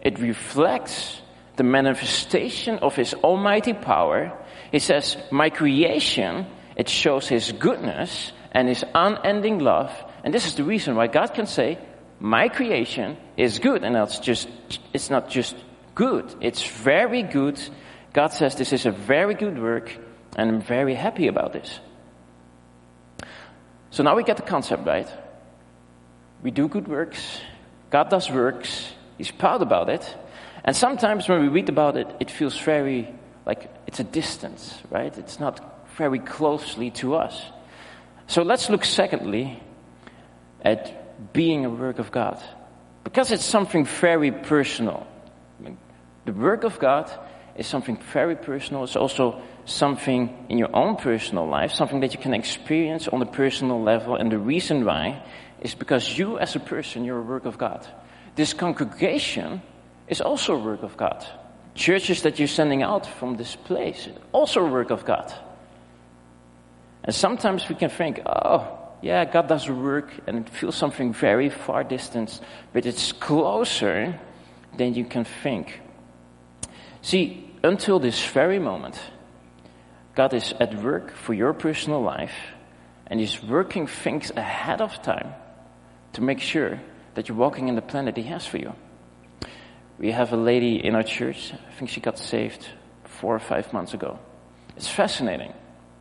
It 0.01 0.19
reflects 0.19 1.21
the 1.55 1.63
manifestation 1.63 2.79
of 2.79 2.95
his 2.95 3.13
almighty 3.13 3.73
power. 3.73 4.31
He 4.71 4.79
says, 4.79 5.17
my 5.31 5.49
creation, 5.49 6.47
it 6.75 6.89
shows 6.89 7.27
his 7.27 7.51
goodness 7.51 8.31
and 8.51 8.67
his 8.67 8.83
unending 8.93 9.59
love. 9.59 9.91
And 10.23 10.33
this 10.33 10.45
is 10.45 10.55
the 10.55 10.63
reason 10.63 10.95
why 10.95 11.07
God 11.07 11.33
can 11.33 11.45
say, 11.45 11.77
my 12.19 12.49
creation 12.49 13.17
is 13.37 13.59
good. 13.59 13.83
And 13.83 13.95
that's 13.95 14.19
just, 14.19 14.49
it's 14.93 15.09
not 15.09 15.29
just 15.29 15.55
good. 15.95 16.33
It's 16.41 16.65
very 16.65 17.23
good. 17.23 17.59
God 18.13 18.33
says 18.33 18.55
this 18.55 18.73
is 18.73 18.85
a 18.85 18.91
very 18.91 19.35
good 19.35 19.61
work 19.61 19.95
and 20.35 20.49
I'm 20.49 20.61
very 20.61 20.95
happy 20.95 21.27
about 21.27 21.53
this. 21.53 21.79
So 23.91 24.03
now 24.03 24.15
we 24.15 24.23
get 24.23 24.37
the 24.37 24.43
concept 24.43 24.85
right. 24.85 25.09
We 26.43 26.51
do 26.51 26.67
good 26.67 26.87
works. 26.87 27.41
God 27.89 28.09
does 28.09 28.29
works. 28.29 28.91
He's 29.17 29.31
proud 29.31 29.61
about 29.61 29.89
it. 29.89 30.15
And 30.63 30.75
sometimes 30.75 31.27
when 31.27 31.41
we 31.41 31.47
read 31.47 31.69
about 31.69 31.97
it, 31.97 32.07
it 32.19 32.29
feels 32.29 32.57
very 32.59 33.13
like 33.45 33.69
it's 33.87 33.99
a 33.99 34.03
distance, 34.03 34.77
right? 34.91 35.17
It's 35.17 35.39
not 35.39 35.89
very 35.97 36.19
closely 36.19 36.91
to 36.91 37.15
us. 37.15 37.41
So 38.29 38.43
let's 38.43 38.69
look 38.69 38.85
secondly 38.85 39.59
at 40.61 41.33
being 41.33 41.65
a 41.65 41.69
work 41.69 41.97
of 41.97 42.11
God. 42.11 42.39
Because 43.03 43.31
it's 43.31 43.43
something 43.43 43.85
very 43.85 44.31
personal. 44.31 45.07
The 46.25 46.33
work 46.33 46.63
of 46.63 46.77
God 46.77 47.09
is 47.57 47.65
something 47.65 47.97
very 48.13 48.35
personal. 48.35 48.83
It's 48.83 48.95
also 48.95 49.41
something 49.65 50.45
in 50.47 50.59
your 50.59 50.69
own 50.75 50.97
personal 50.97 51.47
life, 51.47 51.71
something 51.71 52.01
that 52.01 52.13
you 52.13 52.19
can 52.19 52.35
experience 52.35 53.07
on 53.07 53.19
a 53.23 53.25
personal 53.25 53.81
level. 53.81 54.15
And 54.15 54.31
the 54.31 54.37
reason 54.37 54.85
why 54.85 55.23
is 55.61 55.73
because 55.73 56.15
you 56.15 56.37
as 56.37 56.55
a 56.55 56.59
person, 56.59 57.05
you're 57.05 57.17
a 57.17 57.23
work 57.23 57.45
of 57.45 57.57
God. 57.57 57.87
This 58.35 58.53
congregation 58.53 59.63
is 60.07 60.21
also 60.21 60.53
a 60.53 60.63
work 60.63 60.83
of 60.83 60.95
God. 60.97 61.25
Churches 61.73 62.21
that 62.21 62.37
you're 62.37 62.47
sending 62.47 62.83
out 62.83 63.07
from 63.07 63.37
this 63.37 63.55
place, 63.55 64.07
also 64.33 64.63
a 64.63 64.69
work 64.69 64.91
of 64.91 65.03
God. 65.03 65.33
And 67.09 67.15
sometimes 67.15 67.67
we 67.67 67.73
can 67.73 67.89
think, 67.89 68.21
oh, 68.27 68.67
yeah, 69.01 69.25
God 69.25 69.47
does 69.47 69.67
work 69.67 70.13
and 70.27 70.37
it 70.37 70.47
feels 70.47 70.75
something 70.75 71.11
very 71.11 71.49
far 71.49 71.83
distant, 71.83 72.39
but 72.71 72.85
it's 72.85 73.13
closer 73.13 74.19
than 74.77 74.93
you 74.93 75.05
can 75.05 75.25
think. 75.25 75.81
See, 77.01 77.49
until 77.63 77.97
this 77.97 78.23
very 78.23 78.59
moment, 78.59 78.99
God 80.13 80.35
is 80.35 80.53
at 80.59 80.75
work 80.83 81.11
for 81.15 81.33
your 81.33 81.51
personal 81.51 81.99
life 81.99 82.53
and 83.07 83.19
He's 83.19 83.41
working 83.41 83.87
things 83.87 84.29
ahead 84.35 84.79
of 84.79 85.01
time 85.01 85.33
to 86.13 86.21
make 86.21 86.41
sure 86.41 86.79
that 87.15 87.27
you're 87.27 87.39
walking 87.39 87.69
in 87.69 87.75
the 87.75 87.81
plan 87.81 88.05
that 88.05 88.17
He 88.17 88.23
has 88.29 88.45
for 88.45 88.57
you. 88.57 88.75
We 89.97 90.11
have 90.11 90.31
a 90.31 90.37
lady 90.37 90.75
in 90.75 90.93
our 90.93 91.01
church, 91.01 91.53
I 91.53 91.73
think 91.73 91.89
she 91.89 92.01
got 92.01 92.19
saved 92.19 92.67
four 93.03 93.33
or 93.33 93.39
five 93.39 93.73
months 93.73 93.95
ago. 93.95 94.19
It's 94.77 94.87
fascinating 94.87 95.55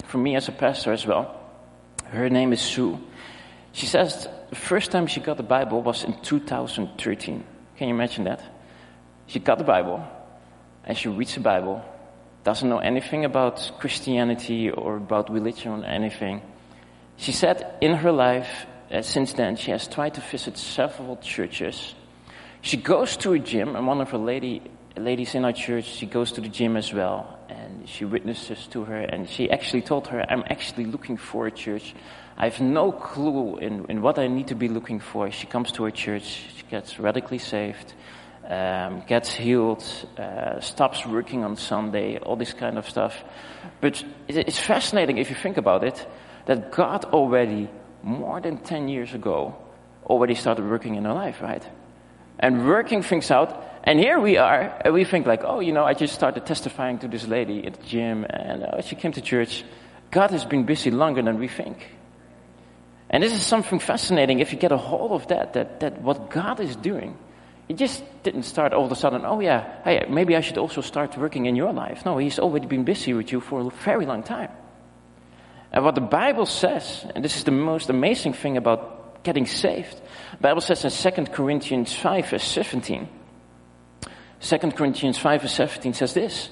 for 0.08 0.18
me 0.18 0.34
as 0.36 0.48
a 0.48 0.52
pastor 0.52 0.92
as 0.92 1.06
well. 1.06 1.38
Her 2.06 2.30
name 2.30 2.54
is 2.54 2.62
Sue. 2.62 2.98
She 3.72 3.84
says 3.84 4.26
the 4.48 4.56
first 4.56 4.90
time 4.90 5.06
she 5.06 5.20
got 5.20 5.36
the 5.36 5.42
Bible 5.42 5.82
was 5.82 6.02
in 6.02 6.18
2013. 6.22 7.44
Can 7.76 7.88
you 7.88 7.94
imagine 7.94 8.24
that? 8.24 8.42
She 9.26 9.38
got 9.38 9.58
the 9.58 9.64
Bible 9.64 10.02
and 10.84 10.96
she 10.96 11.08
reads 11.08 11.34
the 11.34 11.40
Bible, 11.40 11.84
doesn't 12.42 12.68
know 12.68 12.78
anything 12.78 13.26
about 13.26 13.72
Christianity 13.78 14.70
or 14.70 14.96
about 14.96 15.30
religion 15.30 15.84
or 15.84 15.84
anything. 15.84 16.40
She 17.18 17.32
said 17.32 17.76
in 17.82 17.94
her 17.94 18.10
life, 18.10 18.66
uh, 18.90 19.02
since 19.02 19.34
then, 19.34 19.56
she 19.56 19.70
has 19.72 19.86
tried 19.86 20.14
to 20.14 20.22
visit 20.22 20.56
several 20.56 21.18
churches. 21.18 21.94
She 22.62 22.78
goes 22.78 23.18
to 23.18 23.34
a 23.34 23.38
gym, 23.38 23.76
and 23.76 23.86
one 23.86 24.00
of 24.00 24.10
her 24.10 24.18
lady, 24.18 24.62
ladies 24.96 25.34
in 25.34 25.44
our 25.44 25.52
church, 25.52 25.84
she 25.84 26.06
goes 26.06 26.32
to 26.32 26.40
the 26.40 26.48
gym 26.48 26.78
as 26.78 26.94
well 26.94 27.37
and 27.48 27.88
she 27.88 28.04
witnesses 28.04 28.66
to 28.68 28.84
her 28.84 28.96
and 28.96 29.28
she 29.28 29.50
actually 29.50 29.82
told 29.82 30.08
her, 30.08 30.24
I'm 30.28 30.44
actually 30.48 30.84
looking 30.84 31.16
for 31.16 31.46
a 31.46 31.50
church. 31.50 31.94
I 32.36 32.48
have 32.48 32.60
no 32.60 32.92
clue 32.92 33.56
in, 33.56 33.86
in 33.88 34.02
what 34.02 34.18
I 34.18 34.28
need 34.28 34.48
to 34.48 34.54
be 34.54 34.68
looking 34.68 35.00
for. 35.00 35.30
She 35.30 35.46
comes 35.46 35.72
to 35.72 35.86
a 35.86 35.92
church, 35.92 36.22
she 36.56 36.62
gets 36.70 36.98
radically 36.98 37.38
saved, 37.38 37.94
um, 38.48 39.02
gets 39.06 39.32
healed, 39.32 39.84
uh, 40.16 40.60
stops 40.60 41.04
working 41.04 41.44
on 41.44 41.56
Sunday, 41.56 42.18
all 42.18 42.36
this 42.36 42.52
kind 42.52 42.78
of 42.78 42.88
stuff. 42.88 43.24
But 43.80 44.04
it's 44.28 44.58
fascinating 44.58 45.18
if 45.18 45.30
you 45.30 45.36
think 45.36 45.56
about 45.56 45.84
it, 45.84 46.06
that 46.46 46.72
God 46.72 47.04
already 47.06 47.68
more 48.02 48.40
than 48.40 48.58
10 48.58 48.88
years 48.88 49.14
ago 49.14 49.56
already 50.06 50.34
started 50.34 50.64
working 50.64 50.94
in 50.94 51.04
her 51.04 51.12
life, 51.12 51.42
right? 51.42 51.62
And 52.38 52.66
working 52.66 53.02
things 53.02 53.30
out. 53.30 53.64
And 53.84 53.98
here 53.98 54.20
we 54.20 54.36
are, 54.36 54.80
and 54.84 54.92
we 54.92 55.04
think 55.04 55.26
like, 55.26 55.42
oh, 55.44 55.60
you 55.60 55.72
know, 55.72 55.84
I 55.84 55.94
just 55.94 56.14
started 56.14 56.44
testifying 56.44 56.98
to 56.98 57.08
this 57.08 57.26
lady 57.26 57.66
at 57.66 57.74
the 57.74 57.86
gym, 57.86 58.26
and 58.28 58.64
uh, 58.64 58.80
she 58.82 58.96
came 58.96 59.12
to 59.12 59.20
church. 59.20 59.64
God 60.10 60.30
has 60.30 60.44
been 60.44 60.64
busy 60.64 60.90
longer 60.90 61.22
than 61.22 61.38
we 61.38 61.48
think. 61.48 61.86
And 63.10 63.22
this 63.22 63.32
is 63.32 63.42
something 63.42 63.78
fascinating 63.78 64.40
if 64.40 64.52
you 64.52 64.58
get 64.58 64.72
a 64.72 64.76
hold 64.76 65.12
of 65.12 65.28
that, 65.28 65.54
that, 65.54 65.80
that 65.80 66.02
what 66.02 66.30
God 66.30 66.60
is 66.60 66.76
doing, 66.76 67.16
He 67.66 67.74
just 67.74 68.02
didn't 68.22 68.42
start 68.42 68.72
all 68.72 68.84
of 68.84 68.92
a 68.92 68.96
sudden, 68.96 69.22
oh 69.24 69.40
yeah, 69.40 69.82
hey, 69.84 70.06
maybe 70.08 70.36
I 70.36 70.40
should 70.40 70.58
also 70.58 70.80
start 70.80 71.16
working 71.16 71.46
in 71.46 71.56
your 71.56 71.72
life. 71.72 72.04
No, 72.04 72.18
He's 72.18 72.38
already 72.38 72.66
been 72.66 72.84
busy 72.84 73.14
with 73.14 73.32
you 73.32 73.40
for 73.40 73.60
a 73.60 73.70
very 73.84 74.04
long 74.04 74.22
time. 74.22 74.50
And 75.72 75.84
what 75.84 75.94
the 75.94 76.00
Bible 76.00 76.46
says, 76.46 77.06
and 77.14 77.24
this 77.24 77.36
is 77.36 77.44
the 77.44 77.50
most 77.50 77.90
amazing 77.90 78.32
thing 78.32 78.56
about 78.56 79.22
getting 79.22 79.46
saved, 79.46 80.00
Bible 80.40 80.60
says 80.60 80.84
in 80.84 81.12
2 81.12 81.32
Corinthians 81.32 81.94
5 81.94 82.30
verse 82.30 82.44
17, 82.44 83.08
2 84.40 84.58
Corinthians 84.72 85.18
5 85.18 85.42
verse 85.42 85.54
17 85.54 85.94
says 85.94 86.14
this, 86.14 86.48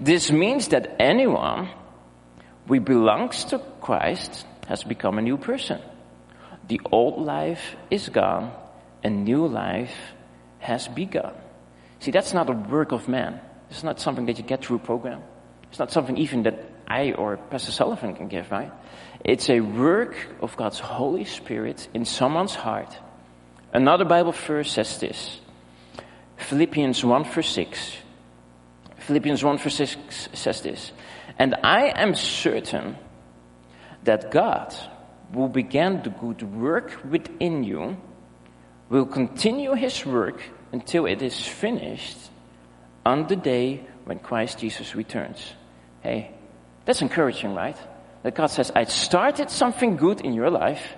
this 0.00 0.30
means 0.30 0.68
that 0.68 0.96
anyone 0.98 1.68
who 2.66 2.80
belongs 2.80 3.44
to 3.46 3.58
Christ 3.80 4.46
has 4.66 4.82
become 4.84 5.18
a 5.18 5.22
new 5.22 5.36
person. 5.36 5.80
The 6.68 6.80
old 6.90 7.24
life 7.24 7.76
is 7.90 8.08
gone, 8.08 8.52
a 9.02 9.10
new 9.10 9.46
life 9.46 9.94
has 10.60 10.88
begun. 10.88 11.34
See, 12.00 12.10
that's 12.10 12.32
not 12.32 12.48
a 12.48 12.52
work 12.52 12.92
of 12.92 13.08
man. 13.08 13.40
It's 13.70 13.82
not 13.82 14.00
something 14.00 14.26
that 14.26 14.38
you 14.38 14.44
get 14.44 14.64
through 14.64 14.76
a 14.76 14.80
program. 14.80 15.22
It's 15.70 15.78
not 15.78 15.90
something 15.90 16.16
even 16.18 16.44
that 16.44 16.58
I 16.86 17.12
or 17.12 17.36
Pastor 17.36 17.72
Sullivan 17.72 18.14
can 18.14 18.28
give, 18.28 18.50
right? 18.50 18.70
It's 19.24 19.48
a 19.48 19.60
work 19.60 20.14
of 20.40 20.56
God's 20.56 20.78
Holy 20.78 21.24
Spirit 21.24 21.88
in 21.94 22.04
someone's 22.04 22.54
heart. 22.54 22.96
Another 23.72 24.04
Bible 24.04 24.32
verse 24.32 24.70
says 24.70 24.98
this. 24.98 25.40
Philippians 26.36 27.04
1 27.04 27.24
verse 27.24 27.48
6. 27.50 27.96
Philippians 28.98 29.42
1 29.42 29.58
verse 29.58 29.76
6 29.76 30.28
says 30.32 30.60
this. 30.62 30.92
And 31.38 31.54
I 31.62 31.92
am 31.94 32.14
certain 32.14 32.96
that 34.04 34.30
God, 34.30 34.74
who 35.32 35.48
began 35.48 36.02
the 36.02 36.10
good 36.10 36.42
work 36.42 36.98
within 37.08 37.64
you, 37.64 37.96
will 38.88 39.06
continue 39.06 39.72
his 39.74 40.04
work 40.04 40.42
until 40.72 41.06
it 41.06 41.22
is 41.22 41.40
finished 41.40 42.18
on 43.04 43.26
the 43.26 43.36
day 43.36 43.80
when 44.04 44.18
Christ 44.18 44.58
Jesus 44.58 44.94
returns. 44.94 45.54
Hey, 46.02 46.32
that's 46.84 47.02
encouraging, 47.02 47.54
right? 47.54 47.76
That 48.22 48.34
God 48.34 48.46
says, 48.46 48.70
I 48.74 48.84
started 48.84 49.50
something 49.50 49.96
good 49.96 50.20
in 50.20 50.34
your 50.34 50.50
life, 50.50 50.94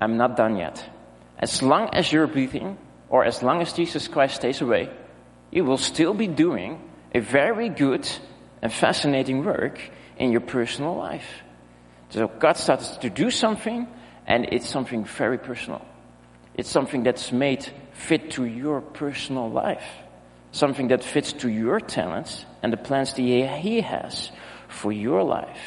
I'm 0.00 0.16
not 0.16 0.36
done 0.36 0.56
yet. 0.56 0.84
As 1.38 1.62
long 1.62 1.90
as 1.92 2.12
you're 2.12 2.26
breathing, 2.26 2.76
or 3.10 3.24
as 3.24 3.42
long 3.42 3.60
as 3.62 3.72
Jesus 3.72 4.08
Christ 4.08 4.36
stays 4.36 4.60
away, 4.60 4.90
you 5.50 5.64
will 5.64 5.78
still 5.78 6.14
be 6.14 6.26
doing 6.26 6.80
a 7.14 7.20
very 7.20 7.68
good 7.68 8.08
and 8.60 8.72
fascinating 8.72 9.44
work 9.44 9.80
in 10.16 10.32
your 10.32 10.40
personal 10.40 10.96
life. 10.96 11.42
So 12.10 12.28
God 12.28 12.56
starts 12.56 12.96
to 12.98 13.10
do 13.10 13.30
something 13.30 13.86
and 14.26 14.48
it's 14.52 14.68
something 14.68 15.04
very 15.04 15.38
personal. 15.38 15.84
It's 16.54 16.68
something 16.68 17.02
that's 17.02 17.32
made 17.32 17.66
fit 17.92 18.32
to 18.32 18.44
your 18.44 18.80
personal 18.80 19.50
life. 19.50 19.86
Something 20.52 20.88
that 20.88 21.04
fits 21.04 21.32
to 21.34 21.48
your 21.48 21.78
talents 21.80 22.44
and 22.62 22.72
the 22.72 22.76
plans 22.76 23.12
that 23.14 23.22
He 23.22 23.80
has 23.80 24.30
for 24.68 24.90
your 24.92 25.22
life. 25.22 25.60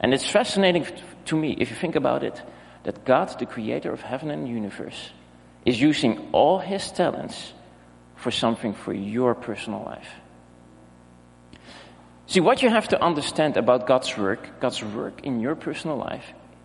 And 0.00 0.14
it's 0.14 0.28
fascinating 0.28 0.86
to 1.26 1.36
me, 1.36 1.56
if 1.58 1.70
you 1.70 1.76
think 1.76 1.96
about 1.96 2.24
it, 2.24 2.40
that 2.84 3.04
God, 3.04 3.38
the 3.38 3.46
creator 3.46 3.92
of 3.92 4.00
heaven 4.00 4.30
and 4.30 4.48
universe, 4.48 5.10
is 5.64 5.80
using 5.80 6.28
all 6.32 6.58
His 6.58 6.90
talents 6.90 7.52
for 8.16 8.30
something 8.30 8.74
for 8.74 8.92
your 8.92 9.34
personal 9.34 9.82
life. 9.82 10.08
See, 12.26 12.40
what 12.40 12.62
you 12.62 12.70
have 12.70 12.88
to 12.88 13.02
understand 13.02 13.56
about 13.56 13.86
God's 13.86 14.16
work, 14.16 14.60
God's 14.60 14.82
work 14.82 15.24
in 15.24 15.40
your 15.40 15.54
personal 15.54 15.96
life, 15.96 16.24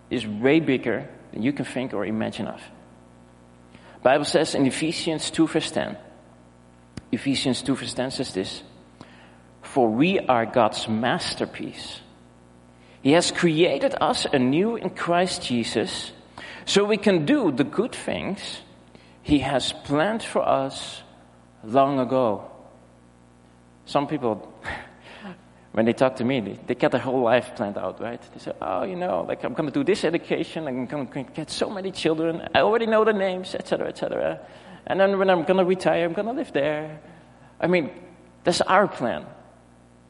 is 0.10 0.25
way 0.25 0.60
bigger 0.60 1.10
than 1.33 1.43
you 1.43 1.51
can 1.51 1.65
think 1.65 1.93
or 1.93 2.05
imagine 2.05 2.47
of. 2.47 2.62
Bible 4.01 4.25
says 4.25 4.55
in 4.55 4.65
Ephesians 4.65 5.29
2 5.31 5.47
verse 5.47 5.71
10, 5.71 5.97
Ephesians 7.12 7.62
2 7.62 7.75
verse 7.75 7.93
10 7.93 8.12
says 8.12 8.33
this, 8.33 8.63
For 9.62 9.89
we 9.89 10.19
are 10.19 10.45
God's 10.45 10.88
masterpiece. 10.88 11.99
He 13.01 13.12
has 13.12 13.31
created 13.31 13.95
us 13.99 14.25
anew 14.31 14.75
in 14.75 14.91
Christ 14.91 15.41
Jesus 15.41 16.12
so 16.65 16.86
we 16.86 16.97
can 16.97 17.25
do 17.25 17.51
the 17.51 17.63
good 17.63 17.93
things 17.93 18.62
He 19.27 19.39
has 19.39 19.73
planned 19.73 20.23
for 20.23 20.41
us 20.41 21.03
long 21.61 21.99
ago. 21.99 22.49
Some 23.83 24.07
people 24.07 24.53
when 25.73 25.85
they 25.85 25.91
talk 25.91 26.15
to 26.15 26.23
me, 26.23 26.39
they, 26.39 26.53
they 26.65 26.75
get 26.75 26.93
their 26.93 27.01
whole 27.01 27.23
life 27.23 27.51
planned 27.57 27.77
out, 27.77 27.99
right? 27.99 28.21
They 28.33 28.39
say, 28.39 28.53
oh, 28.61 28.85
you 28.85 28.95
know, 28.95 29.25
like 29.27 29.43
I'm 29.43 29.53
going 29.53 29.67
to 29.67 29.73
do 29.73 29.83
this 29.83 30.05
education, 30.05 30.65
I'm 30.65 30.85
going 30.85 31.09
to 31.09 31.23
get 31.23 31.49
so 31.51 31.69
many 31.69 31.91
children, 31.91 32.41
I 32.55 32.61
already 32.61 32.85
know 32.85 33.03
the 33.03 33.11
names, 33.11 33.53
etc., 33.53 33.89
etc. 33.89 34.39
And 34.85 34.97
then 34.97 35.19
when 35.19 35.29
I'm 35.29 35.43
going 35.43 35.57
to 35.57 35.65
retire, 35.65 36.05
I'm 36.05 36.13
going 36.13 36.27
to 36.27 36.33
live 36.33 36.53
there. 36.53 37.01
I 37.59 37.67
mean, 37.67 37.91
that's 38.45 38.61
our 38.61 38.87
plan. 38.87 39.25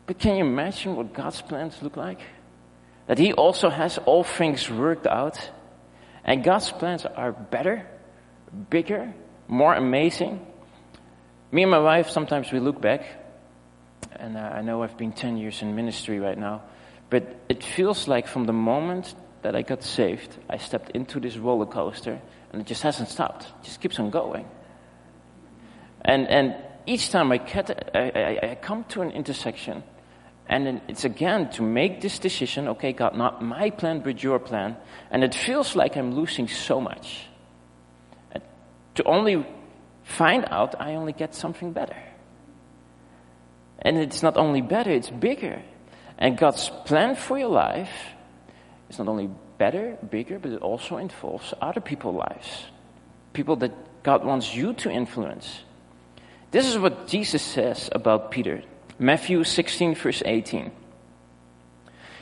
But 0.06 0.20
can 0.20 0.36
you 0.36 0.46
imagine 0.46 0.96
what 0.96 1.12
God's 1.12 1.42
plans 1.42 1.82
look 1.82 1.98
like? 1.98 2.22
That 3.08 3.18
He 3.18 3.34
also 3.34 3.72
has 3.72 3.98
all 3.98 4.24
things 4.24 4.70
worked 4.70 5.08
out. 5.08 5.40
And 6.24 6.44
God's 6.44 6.72
plans 6.72 7.04
are 7.04 7.32
better, 7.32 7.88
bigger, 8.70 9.14
more 9.48 9.74
amazing. 9.74 10.46
Me 11.52 11.64
and 11.64 11.72
my 11.72 11.80
wife, 11.80 12.10
sometimes 12.10 12.52
we 12.52 12.60
look 12.60 12.82
back 12.82 13.04
and 14.16 14.38
uh, 14.38 14.40
I 14.40 14.62
know 14.62 14.84
I've 14.84 14.98
been 14.98 15.12
10 15.12 15.38
years 15.38 15.62
in 15.62 15.76
ministry 15.76 16.20
right 16.20 16.38
now, 16.38 16.64
but 17.10 17.40
it 17.50 17.64
feels 17.64 18.08
like 18.08 18.28
from 18.28 18.46
the 18.46 18.54
moment 18.54 19.14
that 19.42 19.56
I 19.56 19.62
got 19.62 19.84
saved, 19.84 20.36
I 20.50 20.58
stepped 20.58 20.92
into 20.92 21.20
this 21.20 21.38
roller 21.38 21.66
coaster 21.66 22.22
and 22.52 22.62
it 22.62 22.68
just 22.68 22.82
hasn't 22.84 23.10
stopped. 23.10 23.44
It 23.44 23.66
just 23.66 23.82
keeps 23.82 24.00
on 24.00 24.10
going. 24.10 24.48
And, 26.02 26.28
and 26.28 26.56
each 26.86 27.10
time 27.12 27.32
I, 27.32 27.38
get, 27.38 27.92
I, 27.94 28.00
I, 28.00 28.52
I 28.52 28.56
come 28.56 28.86
to 28.86 29.02
an 29.02 29.12
intersection, 29.12 29.84
and 30.48 30.82
it's 30.88 31.04
again 31.04 31.50
to 31.52 31.62
make 31.62 32.00
this 32.00 32.20
decision 32.20 32.70
okay, 32.70 32.94
God, 32.94 33.18
not 33.18 33.44
my 33.44 33.70
plan, 33.72 34.00
but 34.00 34.24
your 34.24 34.40
plan. 34.40 34.78
And 35.12 35.24
it 35.24 35.36
feels 35.36 35.76
like 35.76 35.98
I'm 35.98 36.14
losing 36.14 36.48
so 36.48 36.80
much. 36.80 37.28
To 38.98 39.04
only 39.04 39.46
find 40.04 40.46
out 40.50 40.82
I 40.82 40.96
only 40.96 41.14
get 41.14 41.36
something 41.36 41.72
better. 41.72 41.96
And 43.78 43.98
it's 43.98 44.24
not 44.24 44.38
only 44.38 44.62
better, 44.62 44.90
it's 44.90 45.12
bigger. 45.12 45.62
And 46.18 46.36
God's 46.36 46.70
plan 46.86 47.16
for 47.16 47.38
your 47.38 47.50
life 47.50 47.94
is 48.90 48.98
not 48.98 49.08
only 49.08 49.30
better, 49.60 49.98
bigger, 50.10 50.40
but 50.40 50.52
it 50.52 50.64
also 50.64 50.98
involves 50.98 51.54
other 51.62 51.80
people's 51.80 52.16
lives. 52.16 52.66
People 53.34 53.56
that 53.58 53.72
God 54.02 54.26
wants 54.26 54.56
you 54.56 54.74
to 54.82 54.90
influence. 54.90 55.62
This 56.50 56.66
is 56.66 56.80
what 56.80 57.06
Jesus 57.08 57.44
says 57.44 57.90
about 57.92 58.32
Peter. 58.32 58.64
Matthew 58.98 59.44
16, 59.44 59.94
verse 59.94 60.24
18. 60.26 60.72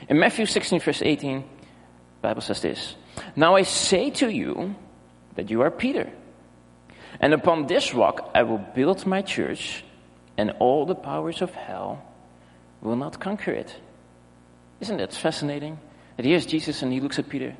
In 0.09 0.19
Matthew 0.19 0.45
16, 0.45 0.81
verse 0.81 1.01
18, 1.01 1.39
the 1.39 1.45
Bible 2.21 2.41
says 2.41 2.61
this 2.61 2.95
Now 3.33 3.55
I 3.55 3.61
say 3.61 4.09
to 4.09 4.27
you 4.27 4.75
that 5.35 5.49
you 5.49 5.61
are 5.61 5.71
Peter, 5.71 6.11
and 7.25 7.33
upon 7.33 7.65
this 7.65 7.95
rock 7.95 8.29
I 8.35 8.43
will 8.43 8.59
build 8.59 9.07
my 9.07 9.23
church 9.23 9.83
and 10.37 10.51
all 10.59 10.85
the 10.85 10.93
powers 10.93 11.41
of 11.41 11.55
hell 11.55 12.03
will 12.81 12.95
not 12.95 13.19
conquer 13.19 13.49
it. 13.49 13.75
Isn't 14.79 14.97
that 14.97 15.11
fascinating? 15.11 15.79
That 16.17 16.25
here's 16.27 16.45
Jesus 16.45 16.83
and 16.83 16.93
he 16.93 16.99
looks 16.99 17.17
at 17.17 17.27
Peter 17.27 17.55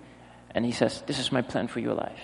and 0.51 0.63
he 0.63 0.71
says, 0.71 1.01
This 1.07 1.17
is 1.17 1.31
my 1.31 1.41
plan 1.41 1.67
for 1.67 1.79
your 1.79 1.95
life. 1.95 2.21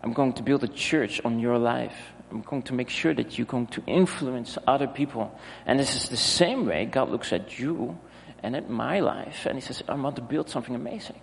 I'm 0.00 0.12
going 0.12 0.34
to 0.34 0.44
build 0.44 0.62
a 0.62 0.68
church 0.68 1.20
on 1.24 1.40
your 1.40 1.58
life. 1.58 1.96
I'm 2.30 2.42
going 2.42 2.62
to 2.70 2.72
make 2.72 2.88
sure 2.88 3.12
that 3.12 3.36
you're 3.36 3.48
going 3.48 3.66
to 3.74 3.82
influence 3.88 4.56
other 4.64 4.86
people. 4.86 5.36
And 5.66 5.80
this 5.80 5.96
is 5.96 6.08
the 6.08 6.16
same 6.16 6.66
way 6.66 6.84
God 6.84 7.10
looks 7.10 7.32
at 7.32 7.58
you 7.58 7.98
and 8.44 8.54
at 8.54 8.70
my 8.70 9.00
life 9.00 9.46
and 9.46 9.56
he 9.56 9.60
says, 9.60 9.82
I 9.88 9.94
want 9.96 10.14
to 10.16 10.22
build 10.22 10.48
something 10.50 10.76
amazing. 10.76 11.20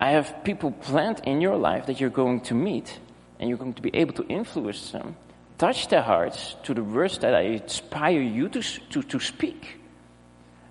I 0.00 0.12
have 0.12 0.44
people 0.44 0.70
planned 0.70 1.22
in 1.24 1.40
your 1.40 1.56
life 1.56 1.86
that 1.86 1.98
you're 1.98 2.10
going 2.10 2.42
to 2.42 2.54
meet 2.54 3.00
and 3.42 3.48
you're 3.48 3.58
going 3.58 3.74
to 3.74 3.82
be 3.82 3.90
able 3.92 4.14
to 4.14 4.24
influence 4.28 4.92
them 4.92 5.16
touch 5.62 5.86
their 5.86 6.02
hearts 6.02 6.56
to 6.64 6.74
the 6.74 6.82
words 6.82 7.18
that 7.18 7.34
I 7.34 7.42
inspire 7.42 8.20
you 8.20 8.48
to, 8.48 8.62
to, 8.62 9.02
to 9.02 9.20
speak. 9.20 9.78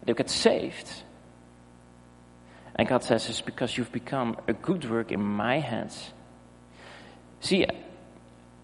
They'll 0.04 0.16
get 0.16 0.30
saved. 0.30 0.90
And 2.76 2.90
God 2.90 3.02
says, 3.02 3.30
it's 3.30 3.40
because 3.40 3.78
you've 3.78 3.94
become 3.94 4.36
a 4.50 4.54
good 4.54 4.90
work 4.90 5.14
in 5.14 5.22
my 5.22 5.60
hands. 5.60 6.12
See, 7.40 7.66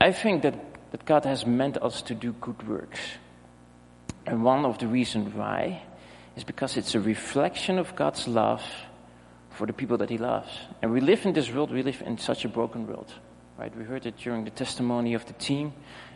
I 0.02 0.12
think 0.12 0.44
that, 0.44 0.92
that 0.92 1.06
God 1.06 1.24
has 1.24 1.46
meant 1.46 1.78
us 1.78 2.02
to 2.04 2.14
do 2.14 2.34
good 2.34 2.68
works. 2.68 3.00
And 4.26 4.44
one 4.44 4.66
of 4.66 4.80
the 4.80 4.88
reasons 4.88 5.34
why 5.34 5.82
is 6.36 6.44
because 6.44 6.76
it's 6.76 6.94
a 6.94 7.00
reflection 7.00 7.78
of 7.80 7.96
God's 7.96 8.28
love 8.28 8.64
for 9.52 9.66
the 9.66 9.72
people 9.72 9.98
that 10.00 10.10
he 10.10 10.18
loves. 10.18 10.50
And 10.82 10.92
we 10.92 11.00
live 11.00 11.26
in 11.26 11.32
this 11.32 11.50
world, 11.50 11.72
we 11.72 11.84
live 11.84 12.04
in 12.06 12.18
such 12.18 12.44
a 12.44 12.50
broken 12.50 12.86
world. 12.86 13.14
Right? 13.58 13.76
We 13.76 13.84
heard 13.84 14.06
it 14.06 14.18
during 14.18 14.44
the 14.44 14.52
testimony 14.52 15.16
of 15.16 15.26
the 15.26 15.34
team. 15.34 15.74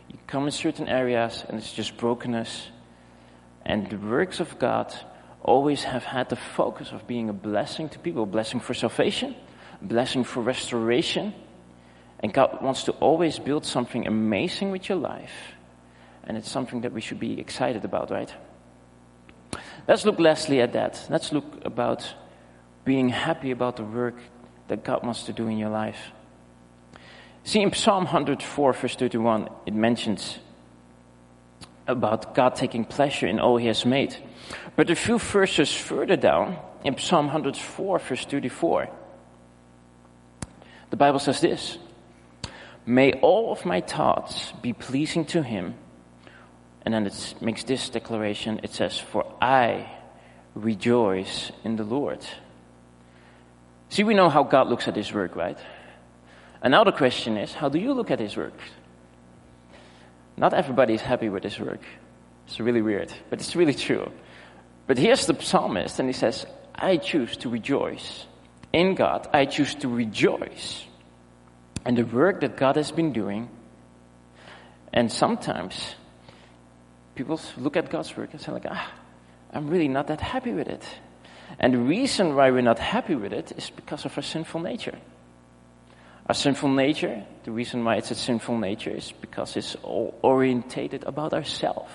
You 0.08 0.18
come 0.28 0.44
in 0.44 0.52
certain 0.52 0.88
areas 0.88 1.44
and 1.48 1.58
it's 1.58 1.72
just 1.72 1.96
brokenness. 1.96 2.68
And 3.66 3.90
the 3.90 3.96
works 3.96 4.38
of 4.38 4.58
God 4.58 4.94
always 5.42 5.82
have 5.82 6.04
had 6.04 6.28
the 6.28 6.36
focus 6.36 6.92
of 6.92 7.06
being 7.08 7.28
a 7.28 7.32
blessing 7.32 7.88
to 7.90 7.98
people, 7.98 8.22
a 8.22 8.26
blessing 8.26 8.60
for 8.60 8.74
salvation, 8.74 9.34
a 9.80 9.84
blessing 9.84 10.22
for 10.22 10.40
restoration. 10.40 11.34
And 12.20 12.32
God 12.32 12.62
wants 12.62 12.84
to 12.84 12.92
always 12.92 13.40
build 13.40 13.66
something 13.66 14.06
amazing 14.06 14.70
with 14.70 14.88
your 14.88 14.98
life. 14.98 15.54
And 16.22 16.36
it's 16.36 16.50
something 16.50 16.82
that 16.82 16.92
we 16.92 17.00
should 17.00 17.18
be 17.18 17.40
excited 17.40 17.84
about, 17.84 18.12
right? 18.12 18.32
Let's 19.88 20.04
look 20.06 20.20
lastly 20.20 20.60
at 20.60 20.74
that. 20.74 21.08
Let's 21.10 21.32
look 21.32 21.64
about 21.64 22.14
being 22.84 23.08
happy 23.08 23.50
about 23.50 23.76
the 23.76 23.84
work 23.84 24.14
that 24.68 24.84
God 24.84 25.04
wants 25.04 25.24
to 25.24 25.32
do 25.32 25.48
in 25.48 25.58
your 25.58 25.70
life. 25.70 26.12
See, 27.44 27.60
in 27.60 27.72
Psalm 27.72 28.04
104, 28.04 28.72
verse 28.72 28.96
31, 28.96 29.48
it 29.66 29.74
mentions 29.74 30.38
about 31.86 32.34
God 32.34 32.54
taking 32.54 32.84
pleasure 32.84 33.26
in 33.26 33.40
all 33.40 33.56
he 33.56 33.66
has 33.66 33.84
made. 33.84 34.16
But 34.76 34.90
a 34.90 34.94
few 34.94 35.18
verses 35.18 35.72
further 35.74 36.16
down, 36.16 36.56
in 36.84 36.98
Psalm 36.98 37.26
104, 37.26 37.98
verse 37.98 38.24
34, 38.24 38.88
the 40.90 40.96
Bible 40.96 41.18
says 41.18 41.40
this 41.40 41.78
May 42.84 43.12
all 43.14 43.52
of 43.52 43.64
my 43.64 43.80
thoughts 43.80 44.52
be 44.62 44.72
pleasing 44.72 45.24
to 45.26 45.42
him. 45.42 45.74
And 46.84 46.92
then 46.92 47.06
it 47.06 47.34
makes 47.40 47.62
this 47.62 47.88
declaration 47.88 48.60
it 48.62 48.72
says, 48.72 48.98
For 48.98 49.24
I 49.40 49.88
rejoice 50.54 51.52
in 51.64 51.76
the 51.76 51.84
Lord. 51.84 52.24
See, 53.88 54.04
we 54.04 54.14
know 54.14 54.28
how 54.28 54.42
God 54.42 54.68
looks 54.68 54.88
at 54.88 54.96
his 54.96 55.12
work, 55.12 55.36
right? 55.36 55.58
The 56.62 56.92
question 56.92 57.36
is, 57.36 57.52
how 57.52 57.68
do 57.68 57.78
you 57.78 57.92
look 57.92 58.10
at 58.10 58.20
his 58.20 58.36
work? 58.36 58.58
Not 60.36 60.54
everybody 60.54 60.94
is 60.94 61.02
happy 61.02 61.28
with 61.28 61.42
his 61.42 61.58
work. 61.58 61.80
It's 62.46 62.60
really 62.60 62.82
weird, 62.82 63.12
but 63.30 63.40
it's 63.40 63.54
really 63.56 63.74
true. 63.74 64.10
But 64.86 64.98
here's 64.98 65.26
the 65.26 65.40
psalmist, 65.40 65.98
and 65.98 66.08
he 66.08 66.12
says, 66.12 66.46
I 66.74 66.96
choose 66.96 67.36
to 67.38 67.48
rejoice. 67.48 68.26
In 68.72 68.94
God, 68.94 69.28
I 69.32 69.44
choose 69.44 69.74
to 69.76 69.88
rejoice. 69.88 70.84
And 71.84 71.96
the 71.96 72.04
work 72.04 72.40
that 72.40 72.56
God 72.56 72.76
has 72.76 72.90
been 72.92 73.12
doing. 73.12 73.48
And 74.92 75.10
sometimes 75.10 75.94
people 77.14 77.40
look 77.56 77.76
at 77.76 77.90
God's 77.90 78.16
work 78.16 78.30
and 78.32 78.40
say, 78.40 78.52
like, 78.52 78.66
ah, 78.68 78.90
I'm 79.52 79.68
really 79.68 79.88
not 79.88 80.06
that 80.06 80.20
happy 80.20 80.52
with 80.52 80.68
it. 80.68 80.84
And 81.58 81.74
the 81.74 81.78
reason 81.78 82.34
why 82.34 82.50
we're 82.50 82.62
not 82.62 82.78
happy 82.78 83.14
with 83.14 83.32
it 83.32 83.52
is 83.56 83.70
because 83.70 84.04
of 84.04 84.16
our 84.16 84.22
sinful 84.22 84.60
nature. 84.60 84.98
Our 86.32 86.34
sinful 86.34 86.70
nature, 86.70 87.26
the 87.44 87.52
reason 87.52 87.84
why 87.84 87.96
it's 87.96 88.10
a 88.10 88.14
sinful 88.14 88.56
nature 88.56 88.88
is 88.88 89.12
because 89.12 89.54
it's 89.54 89.74
all 89.82 90.18
orientated 90.22 91.04
about 91.04 91.34
ourselves. 91.34 91.92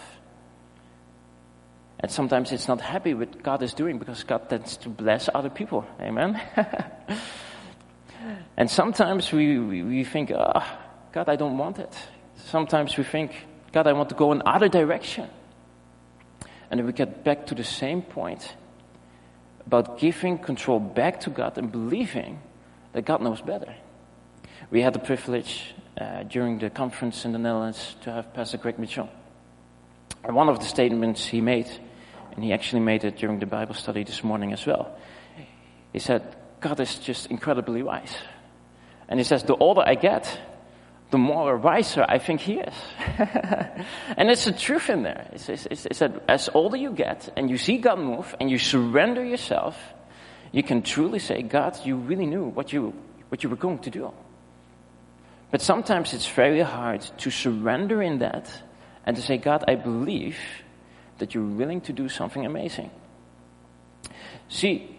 And 1.99 2.11
sometimes 2.11 2.51
it's 2.51 2.67
not 2.67 2.79
happy 2.79 3.15
with 3.15 3.41
God 3.41 3.63
is 3.63 3.73
doing 3.73 3.97
because 3.97 4.23
God 4.23 4.47
tends 4.47 4.77
to 4.77 4.89
bless 4.89 5.27
other 5.33 5.49
people. 5.49 5.87
Amen? 5.99 6.39
and 8.57 8.69
sometimes 8.69 9.31
we, 9.31 9.57
we, 9.57 9.81
we 9.81 10.03
think, 10.03 10.31
ah, 10.31 10.51
oh, 10.53 10.87
God, 11.13 11.29
I 11.29 11.35
don't 11.35 11.57
want 11.57 11.79
it. 11.79 11.97
Sometimes 12.35 12.95
we 12.95 13.05
think, 13.05 13.31
God, 13.71 13.87
I 13.87 13.93
want 13.93 14.09
to 14.09 14.15
go 14.15 14.31
in 14.33 14.43
other 14.45 14.69
direction. 14.69 15.27
And 16.69 16.79
then 16.79 16.85
we 16.85 16.93
get 16.93 17.23
back 17.23 17.47
to 17.47 17.55
the 17.55 17.63
same 17.63 18.03
point 18.03 18.55
about 19.65 19.97
giving 19.97 20.37
control 20.37 20.79
back 20.79 21.21
to 21.21 21.31
God 21.31 21.57
and 21.57 21.71
believing 21.71 22.39
that 22.93 23.03
God 23.03 23.23
knows 23.23 23.41
better. 23.41 23.73
We 24.69 24.81
had 24.81 24.91
the 24.91 24.99
privilege 24.99 25.73
uh, 25.97 26.23
during 26.23 26.59
the 26.59 26.69
conference 26.69 27.23
in 27.23 27.31
the 27.31 27.39
Netherlands 27.39 27.95
to 28.01 28.11
have 28.11 28.33
Pastor 28.33 28.57
Greg 28.57 28.77
Mitchell. 28.77 29.09
And 30.25 30.35
one 30.35 30.49
of 30.49 30.59
the 30.59 30.65
statements 30.65 31.25
he 31.25 31.39
made, 31.39 31.69
and 32.33 32.43
he 32.43 32.51
actually 32.51 32.81
made 32.81 33.05
it 33.05 33.15
during 33.15 33.39
the 33.39 33.45
Bible 33.45 33.75
study 33.75 34.03
this 34.03 34.25
morning 34.25 34.51
as 34.51 34.65
well, 34.65 34.93
he 35.93 35.99
said, 35.99 36.35
God 36.59 36.81
is 36.81 36.95
just 36.95 37.27
incredibly 37.27 37.81
wise. 37.81 38.13
And 39.07 39.21
he 39.21 39.23
says, 39.23 39.43
the 39.43 39.55
older 39.55 39.83
I 39.85 39.95
get, 39.95 40.37
the 41.11 41.17
more 41.17 41.55
wiser 41.55 42.05
I 42.05 42.19
think 42.19 42.41
he 42.41 42.55
is. 42.55 42.73
and 44.17 44.29
it's 44.29 44.43
the 44.43 44.51
truth 44.51 44.89
in 44.89 45.03
there. 45.03 45.29
It's, 45.31 45.47
it's, 45.47 45.85
it's, 45.85 45.99
that 45.99 46.23
as 46.27 46.49
older 46.53 46.75
you 46.75 46.91
get 46.91 47.29
and 47.37 47.49
you 47.49 47.57
see 47.57 47.77
God 47.77 47.99
move 47.99 48.35
and 48.41 48.51
you 48.51 48.57
surrender 48.57 49.23
yourself, 49.23 49.77
you 50.51 50.61
can 50.61 50.81
truly 50.81 51.19
say, 51.19 51.41
God, 51.41 51.79
you 51.85 51.95
really 51.95 52.25
knew 52.25 52.43
what 52.43 52.73
you, 52.73 52.93
what 53.29 53.43
you 53.43 53.49
were 53.49 53.55
going 53.55 53.79
to 53.79 53.89
do. 53.89 54.11
But 55.49 55.61
sometimes 55.61 56.13
it's 56.13 56.27
very 56.27 56.61
hard 56.61 57.01
to 57.19 57.29
surrender 57.29 58.01
in 58.01 58.19
that 58.19 58.51
and 59.05 59.15
to 59.15 59.21
say, 59.21 59.37
God, 59.37 59.63
I 59.67 59.75
believe 59.75 60.37
that 61.19 61.33
you're 61.33 61.43
willing 61.43 61.81
to 61.81 61.93
do 61.93 62.09
something 62.09 62.45
amazing. 62.45 62.91
See, 64.49 64.97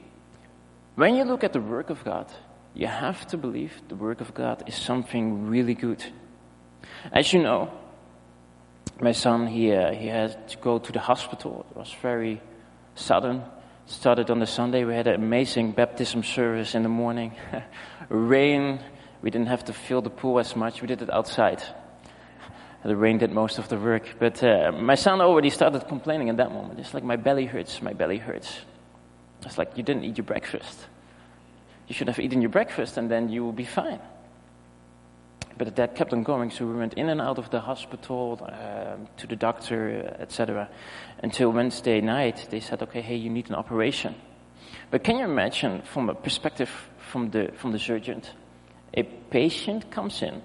when 0.94 1.14
you 1.14 1.24
look 1.24 1.44
at 1.44 1.52
the 1.52 1.60
work 1.60 1.90
of 1.90 2.02
God, 2.04 2.32
you 2.74 2.86
have 2.86 3.26
to 3.28 3.36
believe 3.36 3.72
the 3.88 3.94
work 3.94 4.20
of 4.20 4.34
God 4.34 4.64
is 4.66 4.74
something 4.74 5.46
really 5.48 5.74
good. 5.74 6.04
As 7.12 7.32
you 7.32 7.42
know, 7.42 7.70
my 9.00 9.12
son, 9.12 9.46
he, 9.46 9.72
uh, 9.72 9.92
he 9.92 10.06
had 10.06 10.48
to 10.48 10.56
go 10.58 10.78
to 10.78 10.92
the 10.92 10.98
hospital. 11.00 11.66
It 11.70 11.76
was 11.76 11.94
very 12.02 12.40
sudden. 12.94 13.42
Started 13.86 14.30
on 14.30 14.38
the 14.38 14.46
Sunday. 14.46 14.84
We 14.84 14.94
had 14.94 15.06
an 15.06 15.14
amazing 15.14 15.72
baptism 15.72 16.22
service 16.22 16.74
in 16.74 16.82
the 16.82 16.88
morning. 16.88 17.34
Rain 18.08 18.80
we 19.22 19.30
didn't 19.30 19.48
have 19.48 19.64
to 19.64 19.72
fill 19.72 20.02
the 20.02 20.10
pool 20.10 20.38
as 20.38 20.54
much. 20.54 20.80
We 20.80 20.88
did 20.88 21.02
it 21.02 21.10
outside. 21.10 21.62
The 22.84 22.96
rain 22.96 23.18
did 23.18 23.32
most 23.32 23.58
of 23.58 23.68
the 23.68 23.76
work. 23.76 24.16
But 24.18 24.42
uh, 24.42 24.72
my 24.72 24.94
son 24.94 25.20
already 25.20 25.50
started 25.50 25.86
complaining 25.88 26.28
at 26.30 26.36
that 26.36 26.52
moment. 26.52 26.78
It's 26.78 26.94
like, 26.94 27.04
my 27.04 27.16
belly 27.16 27.46
hurts, 27.46 27.82
my 27.82 27.92
belly 27.92 28.18
hurts. 28.18 28.60
It's 29.44 29.58
like, 29.58 29.76
you 29.76 29.82
didn't 29.82 30.04
eat 30.04 30.16
your 30.16 30.24
breakfast. 30.24 30.86
You 31.88 31.94
should 31.94 32.08
have 32.08 32.18
eaten 32.18 32.40
your 32.40 32.50
breakfast 32.50 32.96
and 32.96 33.10
then 33.10 33.28
you 33.28 33.44
will 33.44 33.52
be 33.52 33.64
fine. 33.64 34.00
But 35.56 35.74
that 35.74 35.96
kept 35.96 36.12
on 36.12 36.22
going, 36.22 36.52
so 36.52 36.66
we 36.66 36.74
went 36.74 36.94
in 36.94 37.08
and 37.08 37.20
out 37.20 37.38
of 37.38 37.50
the 37.50 37.60
hospital, 37.60 38.38
uh, 38.40 38.94
to 39.16 39.26
the 39.26 39.34
doctor, 39.34 40.14
etc. 40.20 40.68
Until 41.20 41.50
Wednesday 41.50 42.00
night, 42.00 42.46
they 42.50 42.60
said, 42.60 42.80
okay, 42.82 43.00
hey, 43.00 43.16
you 43.16 43.28
need 43.28 43.48
an 43.48 43.56
operation. 43.56 44.14
But 44.92 45.02
can 45.02 45.18
you 45.18 45.24
imagine 45.24 45.82
from 45.82 46.10
a 46.10 46.14
perspective 46.14 46.70
from 47.10 47.30
the, 47.30 47.50
from 47.56 47.72
the 47.72 47.78
surgeon? 47.80 48.22
A 48.94 49.02
patient 49.02 49.90
comes 49.90 50.22
in, 50.22 50.42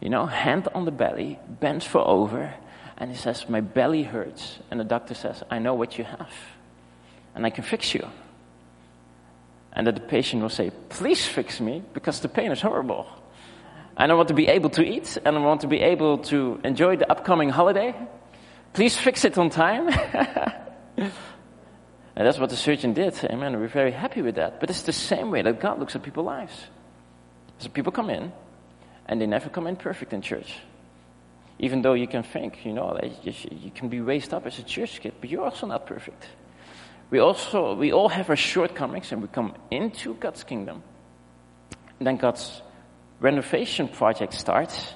you 0.00 0.10
know, 0.10 0.26
hand 0.26 0.68
on 0.74 0.84
the 0.84 0.90
belly, 0.90 1.38
bends 1.48 1.84
for 1.84 2.06
over, 2.06 2.54
and 2.96 3.10
he 3.10 3.16
says, 3.16 3.48
My 3.48 3.60
belly 3.60 4.02
hurts. 4.02 4.58
And 4.70 4.78
the 4.78 4.84
doctor 4.84 5.14
says, 5.14 5.42
I 5.50 5.58
know 5.58 5.74
what 5.74 5.98
you 5.98 6.04
have, 6.04 6.32
and 7.34 7.46
I 7.46 7.50
can 7.50 7.64
fix 7.64 7.94
you. 7.94 8.06
And 9.72 9.86
that 9.86 9.94
the 9.94 10.00
patient 10.00 10.42
will 10.42 10.48
say, 10.48 10.70
Please 10.88 11.24
fix 11.24 11.60
me, 11.60 11.82
because 11.94 12.20
the 12.20 12.28
pain 12.28 12.50
is 12.52 12.60
horrible. 12.60 13.06
And 13.96 14.12
I 14.12 14.14
want 14.14 14.28
to 14.28 14.34
be 14.34 14.46
able 14.46 14.70
to 14.70 14.84
eat, 14.84 15.18
and 15.24 15.36
I 15.36 15.40
want 15.40 15.62
to 15.62 15.66
be 15.66 15.80
able 15.80 16.18
to 16.18 16.60
enjoy 16.64 16.96
the 16.96 17.10
upcoming 17.10 17.48
holiday. 17.48 17.94
Please 18.72 18.96
fix 18.96 19.24
it 19.24 19.36
on 19.36 19.50
time. 19.50 19.88
and 20.96 21.12
that's 22.14 22.38
what 22.38 22.50
the 22.50 22.56
surgeon 22.56 22.92
did. 22.92 23.18
Amen. 23.24 23.58
We're 23.58 23.66
very 23.66 23.90
happy 23.90 24.22
with 24.22 24.36
that. 24.36 24.60
But 24.60 24.70
it's 24.70 24.82
the 24.82 24.92
same 24.92 25.32
way 25.32 25.42
that 25.42 25.60
God 25.60 25.80
looks 25.80 25.96
at 25.96 26.02
people's 26.04 26.26
lives. 26.26 26.52
So 27.58 27.68
people 27.68 27.92
come 27.92 28.10
in, 28.10 28.32
and 29.06 29.20
they 29.20 29.26
never 29.26 29.48
come 29.48 29.66
in 29.66 29.76
perfect 29.76 30.12
in 30.12 30.22
church. 30.22 30.54
Even 31.58 31.82
though 31.82 31.94
you 31.94 32.06
can 32.06 32.22
think, 32.22 32.64
you 32.64 32.72
know, 32.72 32.98
you 33.22 33.70
can 33.74 33.88
be 33.88 34.00
raised 34.00 34.32
up 34.32 34.46
as 34.46 34.58
a 34.58 34.62
church 34.62 35.00
kid, 35.00 35.14
but 35.20 35.28
you're 35.28 35.44
also 35.44 35.66
not 35.66 35.86
perfect. 35.86 36.26
We 37.10 37.18
also, 37.18 37.74
we 37.74 37.92
all 37.92 38.08
have 38.08 38.30
our 38.30 38.36
shortcomings, 38.36 39.10
and 39.12 39.22
we 39.22 39.28
come 39.28 39.54
into 39.70 40.14
God's 40.14 40.44
kingdom. 40.44 40.82
And 41.98 42.06
then 42.06 42.16
God's 42.16 42.62
renovation 43.18 43.88
project 43.88 44.34
starts, 44.34 44.94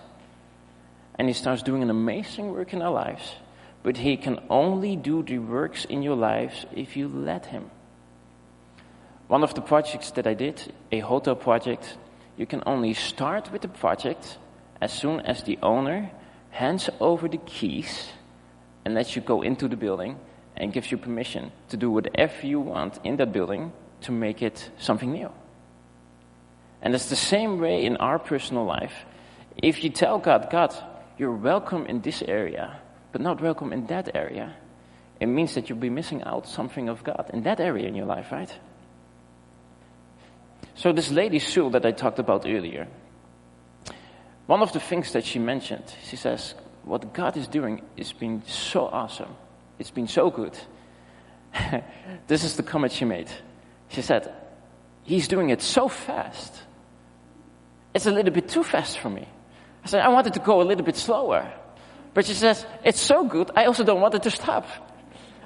and 1.18 1.26
He 1.26 1.34
starts 1.34 1.62
doing 1.62 1.82
an 1.82 1.90
amazing 1.90 2.52
work 2.52 2.72
in 2.72 2.82
our 2.82 2.92
lives. 2.92 3.34
But 3.82 3.96
He 3.96 4.16
can 4.16 4.38
only 4.48 4.94
do 4.94 5.24
the 5.24 5.38
works 5.38 5.84
in 5.84 6.02
your 6.02 6.14
lives 6.14 6.64
if 6.72 6.96
you 6.96 7.08
let 7.08 7.46
Him. 7.46 7.70
One 9.26 9.42
of 9.42 9.54
the 9.54 9.62
projects 9.62 10.12
that 10.12 10.26
I 10.26 10.34
did, 10.34 10.62
a 10.92 11.00
hotel 11.00 11.34
project, 11.34 11.96
you 12.36 12.46
can 12.46 12.62
only 12.66 12.94
start 12.94 13.52
with 13.52 13.62
the 13.62 13.68
project 13.68 14.38
as 14.80 14.92
soon 14.92 15.20
as 15.20 15.42
the 15.42 15.58
owner 15.62 16.10
hands 16.50 16.90
over 17.00 17.28
the 17.28 17.38
keys 17.38 18.08
and 18.84 18.94
lets 18.94 19.14
you 19.14 19.22
go 19.22 19.42
into 19.42 19.68
the 19.68 19.76
building 19.76 20.18
and 20.56 20.72
gives 20.72 20.90
you 20.90 20.98
permission 20.98 21.52
to 21.68 21.76
do 21.76 21.90
whatever 21.90 22.46
you 22.46 22.60
want 22.60 22.98
in 23.04 23.16
that 23.16 23.32
building 23.32 23.72
to 24.02 24.12
make 24.12 24.42
it 24.42 24.70
something 24.78 25.12
new. 25.12 25.30
And 26.82 26.94
it's 26.94 27.08
the 27.08 27.16
same 27.16 27.60
way 27.60 27.84
in 27.84 27.96
our 27.98 28.18
personal 28.18 28.64
life. 28.64 28.92
If 29.56 29.84
you 29.84 29.90
tell 29.90 30.18
God, 30.18 30.48
God, 30.50 30.74
you're 31.16 31.32
welcome 31.36 31.86
in 31.86 32.00
this 32.00 32.22
area, 32.22 32.80
but 33.12 33.20
not 33.20 33.40
welcome 33.40 33.72
in 33.72 33.86
that 33.86 34.16
area, 34.16 34.56
it 35.20 35.26
means 35.26 35.54
that 35.54 35.68
you'll 35.68 35.78
be 35.78 35.90
missing 35.90 36.22
out 36.24 36.48
something 36.48 36.88
of 36.88 37.04
God 37.04 37.30
in 37.32 37.44
that 37.44 37.60
area 37.60 37.86
in 37.86 37.94
your 37.94 38.06
life, 38.06 38.32
right? 38.32 38.52
So 40.74 40.92
this 40.92 41.10
lady 41.10 41.38
Sue 41.38 41.70
that 41.70 41.84
I 41.84 41.92
talked 41.92 42.18
about 42.18 42.46
earlier, 42.46 42.88
one 44.46 44.62
of 44.62 44.72
the 44.72 44.80
things 44.80 45.12
that 45.12 45.24
she 45.24 45.38
mentioned, 45.38 45.84
she 46.04 46.16
says, 46.16 46.54
what 46.84 47.12
God 47.12 47.36
is 47.36 47.46
doing 47.46 47.82
has 47.96 48.12
been 48.12 48.42
so 48.46 48.86
awesome. 48.86 49.34
It's 49.78 49.90
been 49.90 50.08
so 50.08 50.30
good. 50.30 50.58
this 52.26 52.44
is 52.44 52.56
the 52.56 52.62
comment 52.62 52.92
she 52.92 53.04
made. 53.04 53.30
She 53.88 54.02
said, 54.02 54.32
He's 55.04 55.26
doing 55.26 55.50
it 55.50 55.60
so 55.60 55.88
fast. 55.88 56.54
It's 57.92 58.06
a 58.06 58.10
little 58.12 58.32
bit 58.32 58.48
too 58.48 58.62
fast 58.62 58.98
for 58.98 59.10
me. 59.10 59.26
I 59.84 59.88
said, 59.88 60.00
I 60.00 60.08
wanted 60.08 60.34
to 60.34 60.40
go 60.40 60.62
a 60.62 60.64
little 60.64 60.84
bit 60.84 60.96
slower. 60.96 61.52
But 62.14 62.26
she 62.26 62.34
says, 62.34 62.64
It's 62.84 63.00
so 63.00 63.24
good, 63.24 63.50
I 63.54 63.66
also 63.66 63.84
don't 63.84 64.00
want 64.00 64.14
it 64.14 64.22
to 64.24 64.30
stop. 64.30 64.66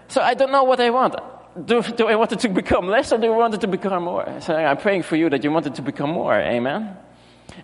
So 0.08 0.20
I 0.20 0.34
don't 0.34 0.52
know 0.52 0.64
what 0.64 0.80
I 0.80 0.90
want. 0.90 1.16
Do, 1.64 1.83
do 1.83 2.07
I 2.07 2.16
want 2.16 2.33
it 2.33 2.40
to 2.40 2.49
become 2.49 2.87
less 2.87 3.12
or 3.12 3.19
do 3.19 3.33
I 3.33 3.37
want 3.37 3.55
it 3.55 3.62
to 3.62 3.66
become 3.66 4.03
more? 4.03 4.40
So 4.40 4.55
I'm 4.55 4.77
praying 4.77 5.05
for 5.05 5.16
you 5.16 5.31
that 5.31 5.42
you 5.42 5.51
want 5.51 5.66
it 5.66 5.77
to 5.77 5.83
become 5.83 6.11
more. 6.11 6.35
Amen? 6.35 6.97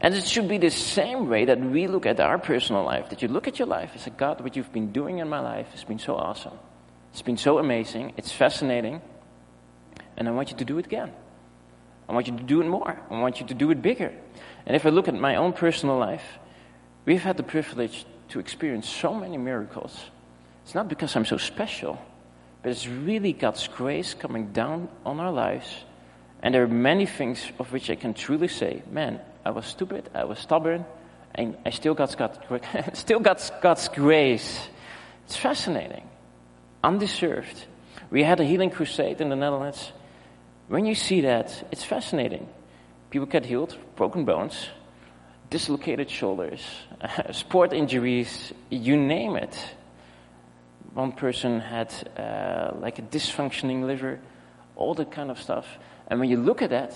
And 0.01 0.15
it 0.15 0.25
should 0.25 0.49
be 0.49 0.59
the 0.59 0.71
same 0.71 1.29
way 1.29 1.45
that 1.45 1.61
we 1.61 1.87
look 1.87 2.07
at 2.07 2.19
our 2.19 2.39
personal 2.39 2.85
life, 2.85 3.11
that 3.11 3.21
you 3.21 3.29
look 3.29 3.49
at 3.49 3.59
your 3.59 3.69
life 3.69 3.93
and 3.93 4.01
say, 4.01 4.11
God, 4.17 4.41
what 4.41 4.57
you've 4.57 4.73
been 4.73 4.93
doing 4.93 5.19
in 5.19 5.29
my 5.29 5.41
life 5.41 5.69
has 5.73 5.85
been 5.85 5.99
so 5.99 6.17
awesome. 6.17 6.59
It's 7.13 7.23
been 7.23 7.37
so 7.37 7.59
amazing. 7.59 8.15
It's 8.17 8.33
fascinating. 8.33 9.03
And 10.17 10.29
I 10.29 10.31
want 10.31 10.51
you 10.51 10.57
to 10.57 10.65
do 10.65 10.79
it 10.79 10.87
again. 10.87 11.13
I 12.09 12.13
want 12.13 12.27
you 12.27 12.37
to 12.37 12.43
do 12.43 12.61
it 12.61 12.67
more. 12.67 12.99
I 13.11 13.21
want 13.21 13.41
you 13.41 13.47
to 13.47 13.55
do 13.55 13.71
it 13.71 13.83
bigger. 13.83 14.13
And 14.65 14.77
if 14.77 14.87
I 14.87 14.89
look 14.89 15.09
at 15.09 15.15
my 15.15 15.37
own 15.37 15.53
personal 15.53 15.99
life, 15.99 16.25
we've 17.05 17.23
had 17.23 17.37
the 17.37 17.43
privilege 17.43 18.07
to 18.31 18.41
experience 18.41 18.89
so 18.89 19.13
many 19.13 19.37
miracles. 19.37 19.99
It's 20.65 20.75
not 20.75 20.89
because 20.89 21.15
I'm 21.17 21.25
so 21.25 21.37
special, 21.37 22.01
but 22.63 22.71
it's 22.71 22.87
really 22.87 23.33
God's 23.33 23.67
grace 23.69 24.15
coming 24.15 24.53
down 24.53 24.89
on 25.05 25.19
our 25.21 25.33
lives. 25.33 25.67
And 26.43 26.55
there 26.55 26.63
are 26.63 26.69
many 26.69 27.07
things 27.07 27.45
of 27.59 27.73
which 27.73 27.91
I 27.91 27.97
can 27.97 28.15
truly 28.15 28.49
say, 28.49 28.83
man, 28.91 29.21
I 29.45 29.51
was 29.51 29.67
stupid, 29.67 30.09
I 30.15 30.25
was 30.25 30.39
stubborn, 30.39 30.85
and 31.35 31.57
I 31.65 31.71
still 31.71 31.95
got 31.95 32.11
still 32.97 33.21
got 33.21 33.51
God's 33.61 33.89
grace. 33.89 34.69
It's 35.25 35.37
fascinating, 35.37 36.09
undeserved. 36.83 37.67
We 38.11 38.23
had 38.23 38.41
a 38.41 38.45
healing 38.45 38.71
crusade 38.71 39.21
in 39.21 39.29
the 39.29 39.37
Netherlands. 39.37 39.93
When 40.69 40.87
you 40.87 40.95
see 40.95 41.23
that, 41.23 41.69
it's 41.73 41.85
fascinating. 41.85 42.49
People 43.11 43.27
get 43.27 43.45
healed, 43.45 43.77
broken 43.97 44.25
bones, 44.25 44.69
dislocated 45.51 46.11
shoulders, 46.11 46.65
sport 47.33 47.73
injuries, 47.73 48.53
you 48.71 48.97
name 48.97 49.37
it. 49.37 49.57
One 50.95 51.13
person 51.13 51.61
had 51.61 51.93
uh, 52.19 52.77
like 52.79 52.99
a 52.99 53.03
dysfunctioning 53.03 53.87
liver, 53.87 54.21
all 54.77 54.95
that 54.95 55.11
kind 55.11 55.31
of 55.31 55.41
stuff. 55.41 55.67
And 56.09 56.21
when 56.21 56.29
you 56.29 56.37
look 56.37 56.61
at 56.63 56.71
that, 56.71 56.95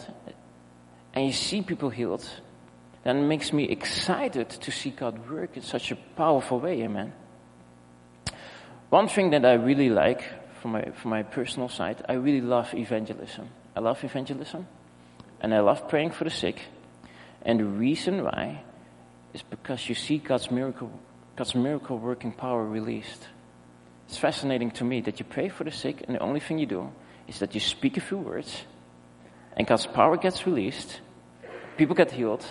and 1.14 1.24
you 1.24 1.32
see 1.32 1.62
people 1.62 1.88
healed, 1.88 2.28
then 3.02 3.16
it 3.16 3.26
makes 3.26 3.52
me 3.52 3.64
excited 3.64 4.50
to 4.50 4.70
see 4.70 4.90
God 4.90 5.30
work 5.30 5.56
in 5.56 5.62
such 5.62 5.90
a 5.90 5.96
powerful 5.96 6.60
way, 6.60 6.82
amen. 6.82 7.12
One 8.90 9.08
thing 9.08 9.30
that 9.30 9.44
I 9.44 9.54
really 9.54 9.88
like 9.88 10.22
from 10.60 10.72
my, 10.72 10.90
from 10.90 11.10
my 11.10 11.22
personal 11.22 11.68
side, 11.68 12.04
I 12.08 12.14
really 12.14 12.42
love 12.42 12.74
evangelism. 12.74 13.48
I 13.74 13.80
love 13.80 14.04
evangelism, 14.04 14.66
and 15.40 15.54
I 15.54 15.60
love 15.60 15.88
praying 15.88 16.10
for 16.10 16.24
the 16.24 16.30
sick. 16.30 16.60
And 17.42 17.60
the 17.60 17.64
reason 17.64 18.24
why 18.24 18.62
is 19.32 19.42
because 19.42 19.88
you 19.88 19.94
see 19.94 20.18
God's 20.18 20.50
miracle, 20.50 20.90
God's 21.36 21.54
miracle 21.54 21.98
working 21.98 22.32
power 22.32 22.64
released. 22.64 23.28
It's 24.08 24.18
fascinating 24.18 24.70
to 24.72 24.84
me 24.84 25.00
that 25.02 25.18
you 25.18 25.24
pray 25.24 25.48
for 25.48 25.64
the 25.64 25.70
sick, 25.70 26.04
and 26.06 26.14
the 26.14 26.20
only 26.20 26.40
thing 26.40 26.58
you 26.58 26.66
do 26.66 26.92
is 27.26 27.40
that 27.40 27.54
you 27.54 27.60
speak 27.60 27.96
a 27.96 28.00
few 28.00 28.18
words, 28.18 28.62
and 29.56 29.66
God's 29.66 29.86
power 29.86 30.16
gets 30.16 30.46
released, 30.46 31.00
people 31.76 31.96
get 31.96 32.12
healed, 32.12 32.44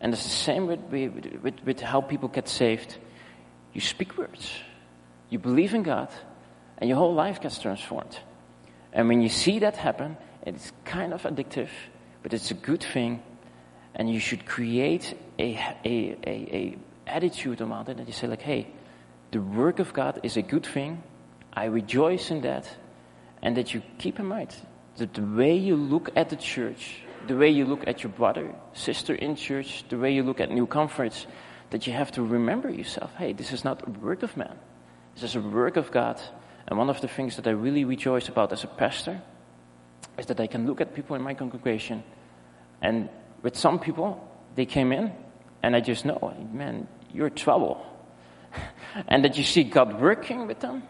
and 0.00 0.12
it's 0.12 0.24
the 0.24 0.30
same 0.30 0.66
with, 0.66 0.80
with, 0.90 1.54
with, 1.64 1.80
how 1.80 2.00
people 2.00 2.28
get 2.28 2.48
saved. 2.48 2.96
You 3.72 3.80
speak 3.80 4.18
words, 4.18 4.52
you 5.30 5.38
believe 5.38 5.74
in 5.74 5.82
God, 5.82 6.08
and 6.78 6.88
your 6.88 6.98
whole 6.98 7.14
life 7.14 7.40
gets 7.40 7.58
transformed. 7.58 8.18
And 8.92 9.08
when 9.08 9.22
you 9.22 9.28
see 9.28 9.60
that 9.60 9.76
happen, 9.76 10.16
it's 10.42 10.72
kind 10.84 11.14
of 11.14 11.22
addictive, 11.22 11.68
but 12.22 12.34
it's 12.34 12.50
a 12.50 12.54
good 12.54 12.82
thing, 12.82 13.22
and 13.94 14.12
you 14.12 14.20
should 14.20 14.44
create 14.44 15.14
a, 15.38 15.54
a, 15.84 16.16
a, 16.26 16.30
a 16.30 16.78
attitude 17.06 17.60
around 17.60 17.88
it 17.88 17.96
that 17.96 18.06
you 18.06 18.12
say 18.12 18.26
like, 18.26 18.42
hey, 18.42 18.66
the 19.30 19.40
work 19.40 19.78
of 19.78 19.92
God 19.92 20.20
is 20.22 20.36
a 20.36 20.42
good 20.42 20.66
thing. 20.66 21.02
I 21.52 21.64
rejoice 21.64 22.30
in 22.30 22.42
that, 22.42 22.68
and 23.42 23.56
that 23.56 23.74
you 23.74 23.82
keep 23.98 24.18
in 24.18 24.26
mind 24.26 24.54
that 24.96 25.14
the 25.14 25.22
way 25.22 25.56
you 25.56 25.76
look 25.76 26.10
at 26.16 26.28
the 26.30 26.36
church 26.36 27.02
the 27.26 27.36
way 27.36 27.50
you 27.50 27.64
look 27.64 27.86
at 27.86 28.02
your 28.02 28.12
brother, 28.12 28.54
sister 28.72 29.14
in 29.14 29.36
church, 29.36 29.84
the 29.88 29.98
way 29.98 30.12
you 30.12 30.22
look 30.22 30.40
at 30.40 30.50
new 30.50 30.66
converts, 30.66 31.26
that 31.70 31.86
you 31.86 31.92
have 31.92 32.10
to 32.12 32.22
remember 32.22 32.70
yourself 32.70 33.14
hey, 33.16 33.32
this 33.32 33.52
is 33.52 33.64
not 33.64 33.86
a 33.86 33.90
work 33.90 34.22
of 34.22 34.36
man, 34.36 34.56
this 35.14 35.24
is 35.24 35.36
a 35.36 35.40
work 35.40 35.76
of 35.76 35.90
God. 35.90 36.20
And 36.66 36.78
one 36.78 36.90
of 36.90 37.00
the 37.00 37.08
things 37.08 37.36
that 37.36 37.46
I 37.48 37.50
really 37.50 37.84
rejoice 37.84 38.28
about 38.28 38.52
as 38.52 38.62
a 38.62 38.68
pastor 38.68 39.20
is 40.18 40.26
that 40.26 40.38
I 40.38 40.46
can 40.46 40.66
look 40.66 40.80
at 40.80 40.94
people 40.94 41.16
in 41.16 41.22
my 41.22 41.34
congregation, 41.34 42.04
and 42.80 43.08
with 43.42 43.56
some 43.56 43.78
people, 43.78 44.26
they 44.54 44.66
came 44.66 44.92
in, 44.92 45.12
and 45.62 45.74
I 45.74 45.80
just 45.80 46.04
know, 46.04 46.34
man, 46.52 46.86
you're 47.12 47.30
trouble. 47.30 47.84
And 49.08 49.24
that 49.24 49.36
you 49.36 49.44
see 49.44 49.64
God 49.64 50.00
working 50.00 50.46
with 50.46 50.60
them, 50.60 50.82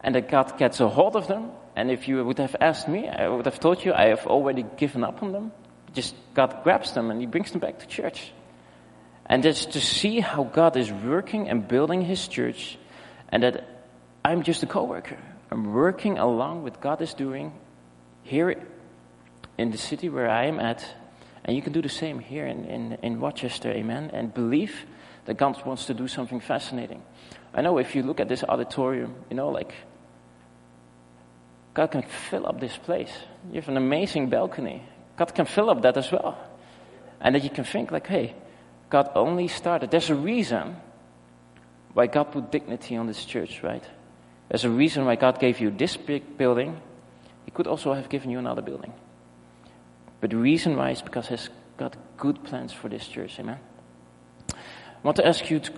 and 0.00 0.14
that 0.14 0.28
God 0.28 0.58
gets 0.58 0.80
a 0.80 0.88
hold 0.88 1.16
of 1.16 1.26
them, 1.26 1.50
and 1.74 1.90
if 1.90 2.08
you 2.08 2.24
would 2.24 2.38
have 2.38 2.56
asked 2.60 2.88
me, 2.88 3.08
I 3.08 3.28
would 3.28 3.46
have 3.46 3.60
told 3.60 3.84
you 3.84 3.92
I 3.92 4.08
have 4.08 4.26
already 4.26 4.64
given 4.76 5.04
up 5.04 5.22
on 5.22 5.32
them. 5.32 5.52
Just 5.92 6.14
God 6.34 6.60
grabs 6.64 6.92
them 6.92 7.10
and 7.10 7.20
He 7.20 7.26
brings 7.26 7.50
them 7.50 7.60
back 7.60 7.78
to 7.78 7.86
church. 7.86 8.32
And 9.26 9.42
just 9.42 9.72
to 9.72 9.80
see 9.80 10.20
how 10.20 10.44
God 10.44 10.76
is 10.76 10.90
working 10.90 11.48
and 11.48 11.66
building 11.68 12.02
His 12.02 12.26
church, 12.28 12.78
and 13.28 13.42
that 13.42 13.64
I'm 14.24 14.42
just 14.42 14.62
a 14.62 14.66
co-worker. 14.66 15.18
I'm 15.50 15.72
working 15.72 16.18
along 16.18 16.62
with 16.62 16.80
God 16.80 17.00
is 17.00 17.14
doing 17.14 17.52
here 18.22 18.66
in 19.56 19.70
the 19.70 19.78
city 19.78 20.08
where 20.08 20.28
I 20.28 20.46
am 20.46 20.60
at, 20.60 20.84
and 21.44 21.56
you 21.56 21.62
can 21.62 21.72
do 21.72 21.82
the 21.82 21.88
same 21.88 22.18
here 22.18 22.46
in, 22.46 22.64
in, 22.64 22.98
in 23.02 23.20
Rochester, 23.20 23.70
amen, 23.70 24.10
and 24.12 24.32
believe 24.32 24.84
that 25.28 25.36
God 25.36 25.62
wants 25.66 25.84
to 25.84 25.94
do 25.94 26.08
something 26.08 26.40
fascinating. 26.40 27.02
I 27.52 27.60
know 27.60 27.76
if 27.76 27.94
you 27.94 28.02
look 28.02 28.18
at 28.18 28.30
this 28.30 28.42
auditorium, 28.42 29.14
you 29.28 29.36
know, 29.36 29.50
like 29.50 29.74
God 31.74 31.88
can 31.88 32.00
fill 32.30 32.46
up 32.46 32.58
this 32.58 32.74
place. 32.78 33.12
You 33.52 33.60
have 33.60 33.68
an 33.68 33.76
amazing 33.76 34.30
balcony. 34.30 34.82
God 35.18 35.34
can 35.34 35.44
fill 35.44 35.68
up 35.68 35.82
that 35.82 35.98
as 35.98 36.10
well. 36.10 36.38
And 37.20 37.34
that 37.34 37.44
you 37.44 37.50
can 37.50 37.64
think 37.64 37.90
like, 37.90 38.06
hey, 38.06 38.36
God 38.88 39.10
only 39.14 39.48
started. 39.48 39.90
There's 39.90 40.08
a 40.08 40.14
reason 40.14 40.76
why 41.92 42.06
God 42.06 42.32
put 42.32 42.50
dignity 42.50 42.96
on 42.96 43.06
this 43.06 43.22
church, 43.26 43.62
right? 43.62 43.84
There's 44.48 44.64
a 44.64 44.70
reason 44.70 45.04
why 45.04 45.16
God 45.16 45.38
gave 45.38 45.60
you 45.60 45.70
this 45.70 45.94
big 45.94 46.38
building. 46.38 46.80
He 47.44 47.50
could 47.50 47.66
also 47.66 47.92
have 47.92 48.08
given 48.08 48.30
you 48.30 48.38
another 48.38 48.62
building. 48.62 48.94
But 50.22 50.30
the 50.30 50.38
reason 50.38 50.74
why 50.74 50.92
is 50.92 51.02
because 51.02 51.28
He's 51.28 51.50
got 51.76 51.96
good 52.16 52.44
plans 52.44 52.72
for 52.72 52.88
this 52.88 53.06
church, 53.06 53.38
amen? 53.38 53.58
I 54.98 55.06
want 55.06 55.16
to 55.18 55.26
ask 55.26 55.48
you 55.48 55.60
to 55.60 55.72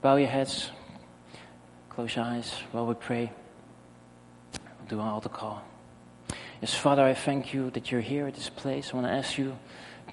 bow 0.00 0.14
your 0.14 0.28
heads, 0.28 0.70
close 1.88 2.14
your 2.14 2.24
eyes 2.24 2.52
while 2.70 2.86
we 2.86 2.94
pray 2.94 3.32
We'll 4.52 4.88
do 4.88 5.00
an 5.00 5.08
altar 5.08 5.28
call. 5.28 5.62
Yes, 6.60 6.72
Father, 6.74 7.02
I 7.02 7.14
thank 7.14 7.52
you 7.52 7.70
that 7.70 7.90
you're 7.90 8.00
here 8.00 8.28
at 8.28 8.34
this 8.34 8.48
place. 8.48 8.90
I 8.92 8.96
want 8.96 9.08
to 9.08 9.12
ask 9.12 9.36
you 9.36 9.58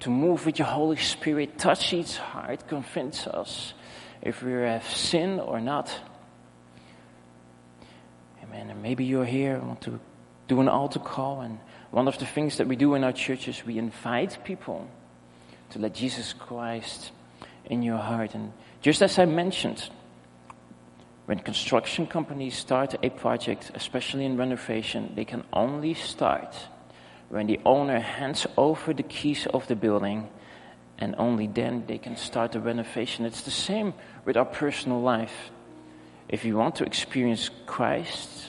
to 0.00 0.10
move 0.10 0.44
with 0.44 0.58
your 0.58 0.66
Holy 0.66 0.96
Spirit, 0.96 1.56
touch 1.56 1.92
each 1.92 2.16
heart, 2.16 2.66
convince 2.66 3.28
us 3.28 3.74
if 4.22 4.42
we 4.42 4.52
have 4.52 4.88
sinned 4.88 5.40
or 5.40 5.60
not. 5.60 5.92
Amen. 8.42 8.70
And 8.70 8.82
maybe 8.82 9.04
you're 9.04 9.24
here, 9.24 9.60
I 9.62 9.64
want 9.64 9.82
to 9.82 10.00
do 10.48 10.60
an 10.60 10.68
altar 10.68 10.98
call. 10.98 11.42
And 11.42 11.60
one 11.92 12.08
of 12.08 12.18
the 12.18 12.26
things 12.26 12.56
that 12.56 12.66
we 12.66 12.74
do 12.74 12.94
in 12.94 13.04
our 13.04 13.12
churches, 13.12 13.64
we 13.64 13.78
invite 13.78 14.42
people 14.42 14.88
to 15.70 15.78
let 15.78 15.94
Jesus 15.94 16.32
Christ 16.32 17.12
in 17.68 17.82
your 17.82 17.98
heart. 17.98 18.34
And 18.34 18.52
just 18.80 19.02
as 19.02 19.18
I 19.18 19.24
mentioned, 19.24 19.90
when 21.26 21.38
construction 21.40 22.06
companies 22.06 22.56
start 22.56 22.94
a 23.02 23.10
project, 23.10 23.70
especially 23.74 24.24
in 24.24 24.36
renovation, 24.36 25.12
they 25.14 25.24
can 25.24 25.44
only 25.52 25.94
start 25.94 26.54
when 27.28 27.46
the 27.46 27.60
owner 27.64 28.00
hands 28.00 28.46
over 28.56 28.94
the 28.94 29.02
keys 29.02 29.46
of 29.46 29.66
the 29.66 29.76
building 29.76 30.28
and 30.98 31.14
only 31.18 31.46
then 31.46 31.84
they 31.86 31.98
can 31.98 32.16
start 32.16 32.52
the 32.52 32.60
renovation. 32.60 33.24
It's 33.24 33.42
the 33.42 33.50
same 33.50 33.94
with 34.24 34.36
our 34.36 34.44
personal 34.44 35.00
life. 35.00 35.50
If 36.28 36.44
you 36.44 36.56
want 36.56 36.76
to 36.76 36.84
experience 36.84 37.50
Christ 37.66 38.48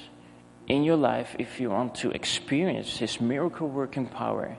in 0.67 0.83
your 0.83 0.97
life, 0.97 1.35
if 1.37 1.59
you 1.59 1.69
want 1.69 1.95
to 1.95 2.11
experience 2.11 2.97
His 2.97 3.21
miracle 3.21 3.67
working 3.67 4.07
power, 4.07 4.57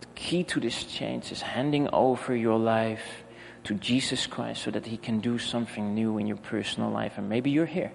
the 0.00 0.06
key 0.14 0.44
to 0.44 0.60
this 0.60 0.84
change 0.84 1.30
is 1.30 1.42
handing 1.42 1.88
over 1.92 2.34
your 2.34 2.58
life 2.58 3.24
to 3.64 3.74
Jesus 3.74 4.26
Christ 4.26 4.62
so 4.62 4.70
that 4.70 4.86
He 4.86 4.96
can 4.96 5.20
do 5.20 5.38
something 5.38 5.94
new 5.94 6.18
in 6.18 6.26
your 6.26 6.36
personal 6.36 6.90
life. 6.90 7.18
And 7.18 7.28
maybe 7.28 7.50
you're 7.50 7.66
here. 7.66 7.92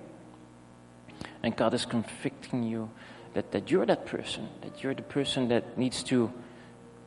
And 1.44 1.56
God 1.56 1.74
is 1.74 1.86
convicting 1.86 2.64
you 2.64 2.90
that, 3.34 3.52
that 3.52 3.70
you're 3.70 3.86
that 3.86 4.06
person, 4.06 4.50
that 4.62 4.84
you're 4.84 4.96
the 4.96 5.02
person 5.02 5.50
that 5.50 5.78
needs 5.78 6.04
to 6.04 6.32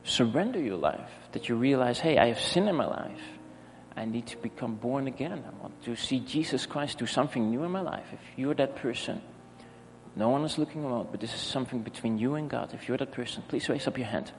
surrender 0.04 0.60
your 0.60 0.76
life, 0.76 1.10
that 1.32 1.48
you 1.48 1.56
realize, 1.56 1.98
hey, 1.98 2.18
I 2.18 2.28
have 2.28 2.40
sin 2.40 2.68
in 2.68 2.76
my 2.76 2.86
life. 2.86 3.20
I 3.96 4.04
need 4.04 4.26
to 4.28 4.36
become 4.36 4.76
born 4.76 5.08
again. 5.08 5.32
I 5.46 5.62
want 5.62 5.82
to 5.84 5.96
see 5.96 6.20
Jesus 6.20 6.64
Christ 6.64 6.98
do 6.98 7.06
something 7.06 7.50
new 7.50 7.64
in 7.64 7.70
my 7.70 7.80
life. 7.80 8.06
If 8.12 8.20
you're 8.36 8.54
that 8.54 8.76
person, 8.76 9.20
no 10.16 10.28
one 10.28 10.44
is 10.44 10.58
looking 10.58 10.84
around, 10.84 11.08
but 11.10 11.20
this 11.20 11.34
is 11.34 11.40
something 11.40 11.82
between 11.82 12.18
you 12.18 12.34
and 12.34 12.48
God. 12.48 12.72
If 12.72 12.88
you're 12.88 12.98
that 12.98 13.12
person, 13.12 13.42
please 13.48 13.68
raise 13.68 13.86
up 13.86 13.98
your 13.98 14.06
hand. 14.06 14.32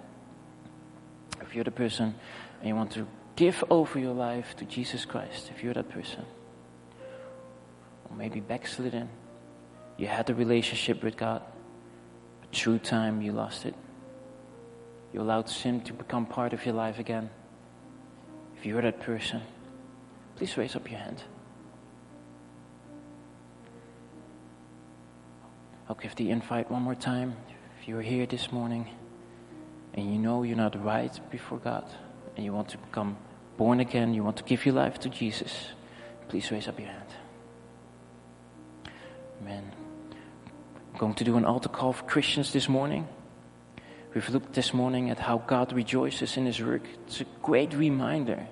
If 1.41 1.53
you're 1.53 1.63
the 1.63 1.71
person 1.71 2.15
and 2.59 2.67
you 2.67 2.75
want 2.75 2.91
to 2.91 3.07
give 3.41 3.63
over 3.71 3.97
your 3.97 4.13
life 4.13 4.55
to 4.55 4.65
Jesus 4.65 5.03
Christ, 5.03 5.49
if 5.49 5.63
you're 5.63 5.73
that 5.73 5.89
person, 5.89 6.23
or 8.07 8.15
maybe 8.15 8.39
backslidden, 8.39 9.09
you 9.97 10.05
had 10.05 10.29
a 10.29 10.35
relationship 10.35 11.03
with 11.03 11.17
God, 11.17 11.41
but 12.39 12.51
through 12.55 12.77
time 12.77 13.19
you 13.19 13.31
lost 13.31 13.65
it. 13.65 13.73
You 15.11 15.21
allowed 15.21 15.49
sin 15.49 15.81
to 15.85 15.93
become 15.93 16.27
part 16.27 16.53
of 16.53 16.63
your 16.67 16.75
life 16.75 16.99
again. 16.99 17.31
If 18.57 18.67
you're 18.67 18.83
that 18.83 18.99
person, 18.99 19.41
please 20.35 20.55
raise 20.55 20.75
up 20.75 20.87
your 20.87 20.99
hand. 20.99 21.23
I'll 25.89 25.95
give 25.95 26.15
the 26.15 26.29
invite 26.29 26.69
one 26.69 26.83
more 26.83 26.93
time. 26.93 27.35
If 27.79 27.87
you're 27.87 28.03
here 28.03 28.27
this 28.27 28.51
morning 28.51 28.87
and 29.95 30.13
you 30.13 30.19
know 30.19 30.43
you're 30.43 30.55
not 30.55 30.79
right 30.85 31.19
before 31.31 31.57
God 31.57 31.89
and 32.35 32.45
you 32.45 32.53
want 32.53 32.69
to 32.69 32.77
become 32.77 33.17
born 33.57 33.79
again, 33.79 34.13
you 34.13 34.23
want 34.23 34.37
to 34.37 34.43
give 34.43 34.65
your 34.65 34.75
life 34.75 34.99
to 35.01 35.09
Jesus, 35.09 35.67
please 36.29 36.51
raise 36.51 36.67
up 36.67 36.79
your 36.79 36.89
hand. 36.89 37.05
Amen. 39.41 39.71
I'm 40.93 40.99
going 40.99 41.13
to 41.15 41.23
do 41.23 41.37
an 41.37 41.45
altar 41.45 41.69
call 41.69 41.93
for 41.93 42.03
Christians 42.05 42.53
this 42.53 42.69
morning. 42.69 43.07
We've 44.13 44.29
looked 44.29 44.53
this 44.53 44.73
morning 44.73 45.09
at 45.09 45.19
how 45.19 45.37
God 45.39 45.73
rejoices 45.73 46.37
in 46.37 46.45
His 46.45 46.61
work. 46.61 46.83
It's 47.07 47.21
a 47.21 47.25
great 47.41 47.73
reminder 47.73 48.47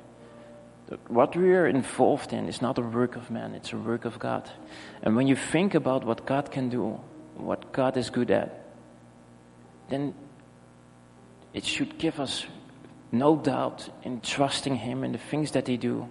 that 0.88 1.12
what 1.12 1.36
we 1.36 1.54
are 1.54 1.68
involved 1.68 2.34
in 2.34 2.48
is 2.48 2.62
not 2.62 2.78
a 2.78 2.82
work 2.82 3.16
of 3.16 3.30
man, 3.30 3.54
it's 3.54 3.74
a 3.74 3.78
work 3.78 4.06
of 4.06 4.18
God. 4.18 4.50
And 5.04 5.16
when 5.16 5.28
you 5.28 5.36
think 5.36 5.76
about 5.76 6.04
what 6.04 6.26
God 6.26 6.50
can 6.52 6.70
do, 6.70 7.00
what 7.36 7.72
God 7.72 7.98
is 7.98 8.10
good 8.10 8.32
at, 8.32 8.66
then 9.90 10.14
it 11.54 11.66
should 11.66 11.98
give 11.98 12.20
us 12.20 12.46
no 13.12 13.36
doubt 13.36 13.90
in 14.04 14.22
trusting 14.22 14.76
Him 14.76 15.04
in 15.04 15.12
the 15.12 15.18
things 15.18 15.52
that 15.52 15.68
He 15.68 15.78
do. 15.78 16.10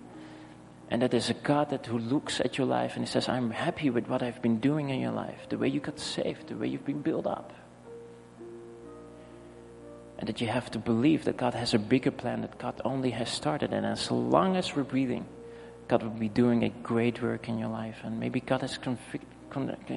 And 0.91 1.03
that 1.03 1.11
there's 1.11 1.29
a 1.29 1.35
God 1.35 1.71
that 1.71 1.87
who 1.87 1.99
looks 1.99 2.41
at 2.41 2.57
your 2.57 2.67
life 2.67 2.97
and 2.97 3.05
He 3.05 3.11
says, 3.11 3.29
I'm 3.29 3.51
happy 3.51 3.91
with 3.91 4.09
what 4.09 4.23
I've 4.23 4.41
been 4.41 4.59
doing 4.59 4.89
in 4.91 5.01
your 5.01 5.13
life, 5.13 5.49
the 5.49 5.59
way 5.59 5.69
you 5.69 5.81
got 5.81 6.01
saved, 6.01 6.49
the 6.49 6.57
way 6.57 6.67
you've 6.69 6.87
been 6.87 7.03
built 7.03 7.27
up. 7.27 7.53
And 10.19 10.29
that 10.29 10.41
you 10.41 10.49
have 10.49 10.71
to 10.73 10.79
believe 10.79 11.27
that 11.27 11.37
God 11.37 11.55
has 11.55 11.75
a 11.75 11.79
bigger 11.79 12.11
plan 12.11 12.41
that 12.41 12.59
God 12.59 12.81
only 12.85 13.11
has 13.11 13.29
started. 13.29 13.73
And 13.73 13.87
as 13.87 14.11
long 14.11 14.57
as 14.57 14.75
we're 14.75 14.83
breathing, 14.83 15.27
God 15.87 16.03
will 16.03 16.11
be 16.11 16.29
doing 16.29 16.65
a 16.65 16.71
great 16.71 17.23
work 17.23 17.49
in 17.49 17.59
your 17.59 17.69
life. 17.69 17.99
And 18.03 18.19
maybe 18.19 18.41
God 18.41 18.63
has 18.63 18.79
convic- 18.79 18.99
con- 19.13 19.38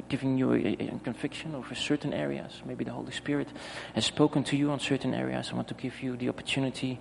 giving 0.09 0.37
you 0.37 0.53
a, 0.53 0.77
a, 0.79 0.99
conviction 1.03 1.55
over 1.55 1.75
certain 1.75 2.13
areas. 2.13 2.61
Maybe 2.65 2.83
the 2.83 2.91
Holy 2.91 3.11
Spirit 3.11 3.47
has 3.93 4.05
spoken 4.05 4.43
to 4.45 4.55
you 4.55 4.71
on 4.71 4.79
certain 4.79 5.13
areas. 5.13 5.49
I 5.51 5.55
want 5.55 5.67
to 5.69 5.73
give 5.73 6.01
you 6.01 6.17
the 6.17 6.29
opportunity 6.29 6.99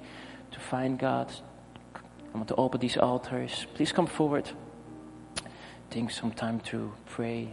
to 0.53 0.61
find 0.61 0.99
God. 0.99 1.33
I 1.95 2.37
want 2.37 2.49
to 2.49 2.55
open 2.57 2.81
these 2.81 2.97
altars. 2.97 3.67
Please 3.75 3.93
come 3.93 4.07
forward. 4.07 4.51
Take 5.91 6.11
some 6.11 6.33
time 6.33 6.61
to 6.71 6.93
pray. 7.07 7.49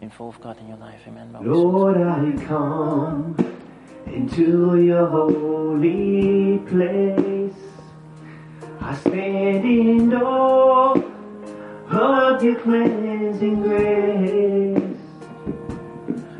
Involve 0.00 0.40
God 0.40 0.58
in 0.60 0.68
your 0.68 0.78
life. 0.78 1.00
Amen. 1.06 1.36
Lord, 1.42 1.96
I 1.96 2.32
come 2.44 3.36
into 4.06 4.80
your 4.80 5.06
holy 5.06 6.58
place. 6.58 7.54
I 8.80 8.94
stand 8.96 9.64
in 9.64 10.14
awe 10.14 10.94
of 11.90 12.42
your 12.42 12.56
cleansing 13.36 13.62
grace. 13.62 14.96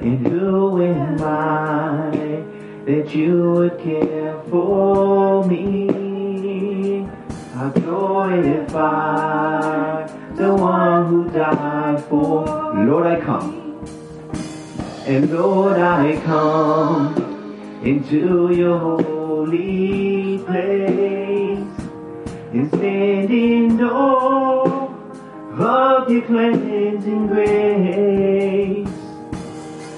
And 0.01 0.27
who 0.27 0.83
am 0.83 1.23
I 1.23 2.43
that 2.87 3.15
you 3.15 3.53
would 3.53 3.79
care 3.79 4.41
for 4.51 5.45
me? 5.47 7.07
I 7.55 7.69
glorify 7.71 8.87
the 10.35 10.55
one 10.55 11.07
who 11.07 11.31
died 11.31 12.05
for. 12.05 12.45
Lord, 12.75 13.07
I 13.07 13.21
come. 13.21 13.63
And 15.07 15.31
Lord, 15.33 15.79
I 15.79 16.21
come 16.25 17.15
into 17.83 18.53
your 18.55 18.79
holy 18.79 20.39
place 20.39 21.67
and 22.53 22.69
stand 22.69 23.31
in 23.31 23.81
awe 23.83 24.76
of 25.59 26.11
your 26.11 26.23
cleansing 26.23 27.27
grace. 27.29 28.89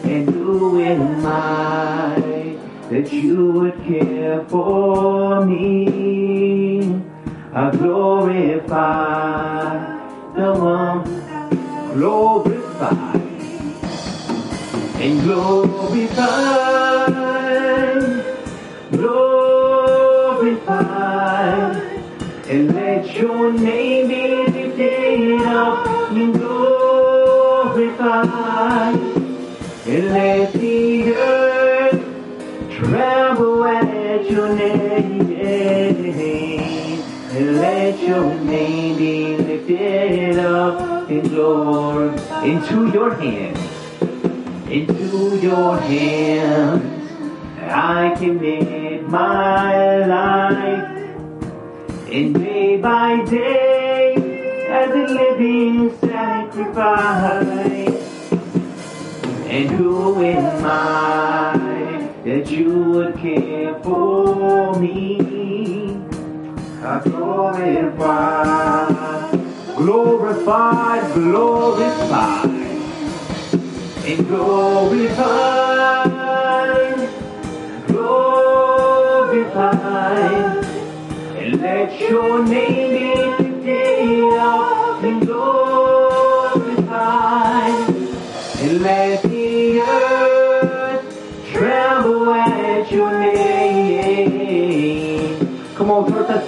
And 0.05 0.29
who 0.29 0.81
am 0.81 1.27
I 1.27 2.57
that 2.91 3.13
you 3.13 3.53
would 3.53 3.85
care 3.85 4.45
for 4.47 5.45
me? 5.45 7.03
I 7.53 7.71
glorify 7.71 8.77
the 10.35 10.55
one 10.55 11.19
glorify 11.99 13.13
and 15.01 15.21
glorify, 15.23 16.29
glorify, 18.93 20.41
and 22.49 22.75
let 22.75 23.17
your 23.17 23.53
name 23.53 24.09
be 24.09 24.48
lifted 25.17 25.47
up 25.47 25.87
and 26.11 26.35
glorify, 26.35 27.91
and 29.87 30.09
let 30.13 30.53
the 30.53 31.15
earth 31.15 32.03
tremble 32.71 33.65
at 33.65 34.31
your 34.31 34.55
name, 34.55 35.31
and 37.31 37.57
let 37.57 37.99
your 38.01 38.35
name 38.35 38.97
be 38.97 39.37
lifted 39.37 40.39
up 40.39 41.11
in 41.11 41.25
into 42.45 42.91
your 42.93 43.15
hands 43.15 43.59
into 44.71 45.39
your 45.39 45.79
hands. 45.79 46.85
I 47.71 48.15
commit 48.19 49.09
my 49.09 50.05
life, 50.07 51.09
and 52.11 52.35
day 52.35 52.77
by 52.77 53.25
day, 53.25 53.88
as 54.69 54.91
a 54.91 55.07
living 55.13 55.99
sacrifice. 55.99 57.89
And 59.49 59.71
who 59.71 60.23
am 60.23 60.65
I 60.65 62.11
that 62.25 62.51
you 62.51 62.85
would 62.93 63.17
care 63.17 63.75
for 63.83 64.79
me? 64.79 65.97
I 66.83 67.01
glorify, 67.01 68.87
glorify, 69.77 71.13
glorify 71.15 72.43
and 74.09 74.27
glorify, 74.27 76.05
glorify, 77.89 79.69
and 81.37 81.61
let 81.61 82.01
your 82.01 82.43
name 82.43 82.91
be 82.91 83.18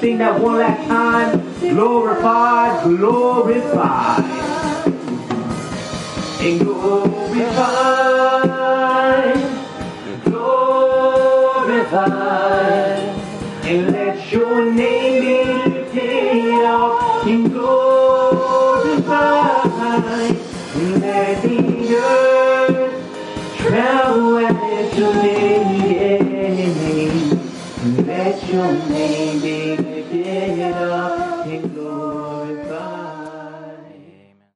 sing 0.01 0.17
that 0.19 0.41
one 0.41 0.57
last 0.57 0.89
time. 0.89 1.41
Glorify, 1.61 2.83
glorify 2.85 4.17
and 6.41 6.61
glorify, 6.61 8.50